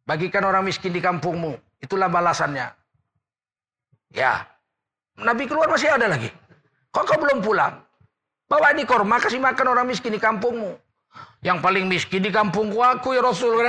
Bagikan 0.07 0.47
orang 0.47 0.67
miskin 0.67 0.95
di 0.95 1.03
kampungmu, 1.03 1.83
itulah 1.83 2.07
balasannya. 2.07 2.71
Ya, 4.15 4.47
Nabi 5.19 5.45
keluar 5.45 5.69
masih 5.69 5.93
ada 5.93 6.09
lagi. 6.09 6.31
Kok 6.93 7.05
kau 7.09 7.19
belum 7.19 7.41
pulang? 7.41 7.81
Bawa 8.53 8.77
ini 8.77 8.85
korma 8.85 9.17
kasih 9.17 9.41
makan 9.41 9.73
orang 9.73 9.89
miskin 9.89 10.13
di 10.13 10.21
kampungmu. 10.21 10.77
Yang 11.41 11.59
paling 11.65 11.89
miskin 11.89 12.21
di 12.21 12.29
kampungku 12.29 12.85
aku 12.85 13.17
ya 13.17 13.25
Rasul. 13.25 13.65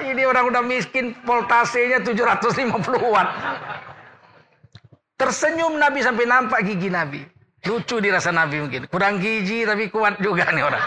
Ini 0.00 0.24
orang 0.24 0.48
udah 0.48 0.64
miskin 0.64 1.12
voltasenya 1.28 2.00
750 2.00 2.72
watt. 3.12 3.28
Tersenyum 5.20 5.76
Nabi 5.76 6.00
sampai 6.00 6.24
nampak 6.24 6.64
gigi 6.64 6.88
Nabi. 6.88 7.20
Lucu 7.68 8.00
dirasa 8.00 8.32
Nabi 8.32 8.64
mungkin. 8.64 8.88
Kurang 8.88 9.20
gigi 9.20 9.68
tapi 9.68 9.92
kuat 9.92 10.16
juga 10.24 10.48
nih 10.48 10.64
orang. 10.64 10.84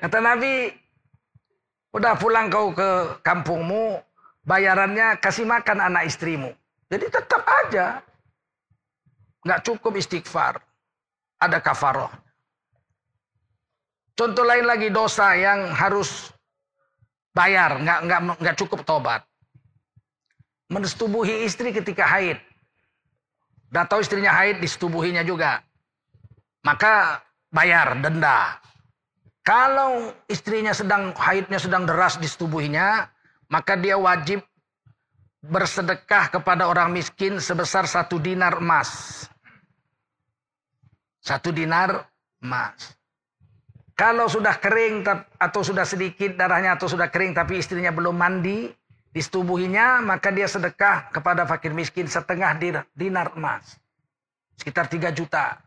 Kata 0.00 0.18
Nabi, 0.18 0.74
udah 1.94 2.14
pulang 2.18 2.50
kau 2.50 2.74
ke 2.74 3.20
kampungmu, 3.22 4.00
bayarannya 4.42 5.18
kasih 5.22 5.46
makan 5.46 5.86
anak 5.86 6.08
istrimu. 6.08 6.50
Jadi 6.90 7.06
tetap 7.10 7.42
aja 7.46 8.02
Nggak 9.46 9.62
cukup 9.64 9.92
istighfar. 9.96 10.60
Ada 11.40 11.58
kafaroh. 11.64 12.12
Contoh 14.12 14.44
lain 14.44 14.68
lagi 14.68 14.92
dosa 14.92 15.32
yang 15.32 15.72
harus 15.72 16.28
Bayar, 17.30 17.78
nggak 17.78 17.98
nggak 18.10 18.20
nggak 18.42 18.56
cukup 18.58 18.82
tobat. 18.82 19.22
Mensetubuhi 20.66 21.46
istri 21.46 21.70
ketika 21.70 22.02
haid. 22.02 22.38
Udah 23.70 23.86
tahu 23.86 24.02
istrinya 24.02 24.34
haid, 24.34 24.58
disetubuhinya 24.58 25.22
juga. 25.22 25.62
Maka 26.66 27.22
bayar 27.54 28.02
denda. 28.02 28.58
Kalau 29.46 30.10
istrinya 30.26 30.74
sedang 30.74 31.14
haidnya 31.14 31.62
sedang 31.62 31.86
deras 31.86 32.18
disetubuhinya, 32.18 33.06
maka 33.46 33.78
dia 33.78 33.94
wajib 33.94 34.42
bersedekah 35.40 36.28
kepada 36.28 36.68
orang 36.68 36.92
miskin 36.92 37.40
sebesar 37.40 37.88
satu 37.88 38.20
dinar 38.20 38.60
emas. 38.60 39.24
Satu 41.20 41.52
dinar 41.52 42.08
emas. 42.44 42.96
Kalau 43.96 44.28
sudah 44.32 44.56
kering 44.56 45.04
atau 45.36 45.60
sudah 45.60 45.84
sedikit 45.84 46.32
darahnya 46.32 46.76
atau 46.76 46.88
sudah 46.88 47.12
kering 47.12 47.36
tapi 47.36 47.60
istrinya 47.60 47.92
belum 47.92 48.16
mandi, 48.16 48.72
disetubuhinya 49.12 50.00
maka 50.00 50.32
dia 50.32 50.48
sedekah 50.48 51.12
kepada 51.12 51.44
fakir 51.44 51.76
miskin 51.76 52.08
setengah 52.08 52.56
dinar 52.96 53.36
emas. 53.36 53.76
Sekitar 54.56 54.88
3 54.88 55.12
juta. 55.12 55.60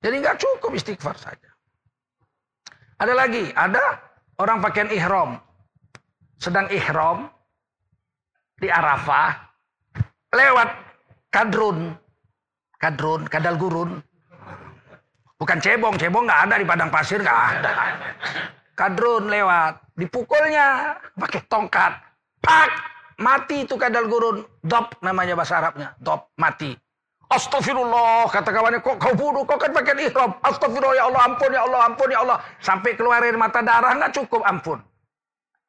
Jadi 0.00 0.14
nggak 0.22 0.38
cukup 0.38 0.70
istighfar 0.74 1.18
saja. 1.18 1.50
Ada 3.00 3.14
lagi, 3.16 3.50
ada 3.52 4.00
orang 4.38 4.62
pakaian 4.62 4.90
ihram. 4.94 5.49
Sedang 6.40 6.66
ihram 6.72 7.28
di 8.56 8.72
Arafah 8.72 9.36
lewat 10.32 10.68
kadrun. 11.28 11.94
Kadrun, 12.80 13.28
kadal 13.28 13.60
gurun 13.60 14.00
Bukan 15.40 15.56
cebong, 15.56 15.96
cebong 15.96 16.28
nggak 16.28 16.52
ada 16.52 16.54
di 16.60 16.68
padang 16.68 16.92
pasir 16.92 17.16
nggak 17.24 17.40
ada. 17.56 17.72
Kadrun 18.76 19.32
lewat, 19.32 19.80
dipukulnya 19.96 20.96
pakai 21.16 21.40
tongkat, 21.48 21.96
pak 22.44 22.68
mati 23.16 23.64
itu 23.64 23.80
kadal 23.80 24.04
gurun, 24.04 24.44
dop 24.60 24.92
namanya 25.00 25.32
bahasa 25.32 25.64
Arabnya, 25.64 25.96
dop 25.96 26.28
mati. 26.36 26.76
Astagfirullah 27.32 28.28
kata 28.28 28.52
kawannya 28.52 28.84
kok 28.84 29.00
kau 29.00 29.14
bunuh 29.16 29.46
kau 29.48 29.56
kan 29.56 29.72
pakai 29.72 30.12
ihram. 30.12 30.36
Astagfirullah 30.44 30.98
ya 30.98 31.04
Allah 31.08 31.22
ampun 31.24 31.50
ya 31.56 31.62
Allah 31.64 31.80
ampun 31.88 32.08
ya 32.12 32.18
Allah 32.20 32.38
sampai 32.60 32.92
keluarin 32.98 33.40
mata 33.40 33.64
darah 33.64 33.96
nggak 33.96 34.12
cukup 34.12 34.44
ampun. 34.44 34.82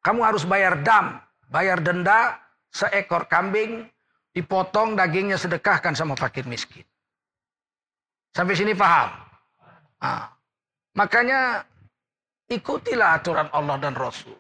Kamu 0.02 0.22
harus 0.26 0.44
bayar 0.50 0.82
dam, 0.82 1.22
bayar 1.54 1.78
denda 1.78 2.42
seekor 2.74 3.30
kambing 3.30 3.86
dipotong 4.34 4.98
dagingnya 4.98 5.38
sedekahkan 5.38 5.94
sama 5.94 6.18
fakir 6.18 6.48
miskin. 6.48 6.84
Sampai 8.32 8.56
sini 8.56 8.72
paham? 8.72 9.12
Nah, 10.02 10.26
makanya 10.98 11.68
ikutilah 12.50 13.22
aturan 13.22 13.52
Allah 13.52 13.78
dan 13.78 13.94
Rasul. 13.94 14.34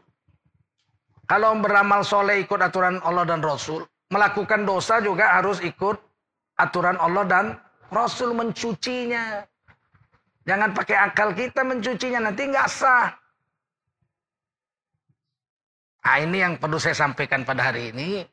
Kalau 1.27 1.55
beramal 1.63 2.03
soleh 2.03 2.43
ikut 2.43 2.59
aturan 2.59 2.99
Allah 3.07 3.23
dan 3.23 3.39
Rasul. 3.39 3.87
Melakukan 4.11 4.67
dosa 4.67 4.99
juga 4.99 5.39
harus 5.39 5.63
ikut 5.63 5.95
aturan 6.59 6.99
Allah 6.99 7.23
dan 7.23 7.45
Rasul 7.87 8.35
mencucinya. 8.35 9.39
Jangan 10.43 10.75
pakai 10.75 10.97
akal 10.99 11.31
kita 11.31 11.63
mencucinya 11.63 12.27
nanti 12.27 12.51
nggak 12.51 12.67
sah. 12.67 13.20
Nah 16.01 16.17
ini 16.17 16.41
yang 16.41 16.57
perlu 16.57 16.81
saya 16.81 16.97
sampaikan 16.97 17.45
pada 17.45 17.69
hari 17.69 17.93
ini. 17.93 18.25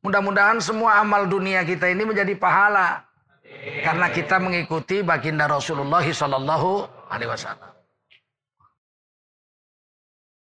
Mudah-mudahan 0.00 0.62
semua 0.62 1.02
amal 1.04 1.28
dunia 1.28 1.62
kita 1.62 1.90
ini 1.92 2.02
menjadi 2.08 2.32
pahala. 2.38 3.04
Karena 3.84 4.08
kita 4.12 4.36
mengikuti 4.40 5.04
baginda 5.04 5.48
Rasulullah 5.48 6.04
sallallahu 6.04 6.86
alaihi 7.12 7.30
wasallam. 7.32 7.78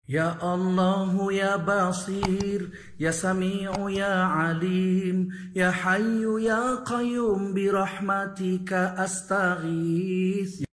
Ya 0.07 0.39
Allah 0.39 1.11
ya 1.35 1.59
Basir 1.59 2.71
ya 2.95 3.11
Sami'u 3.11 3.91
ya 3.91 4.31
Alim 4.55 5.35
ya 5.51 5.75
Hayyu 5.75 6.39
ya 6.39 6.87
Qayyum 6.87 7.51
bi 7.51 7.67
rahmatika 7.67 8.95
astaghith 8.95 10.63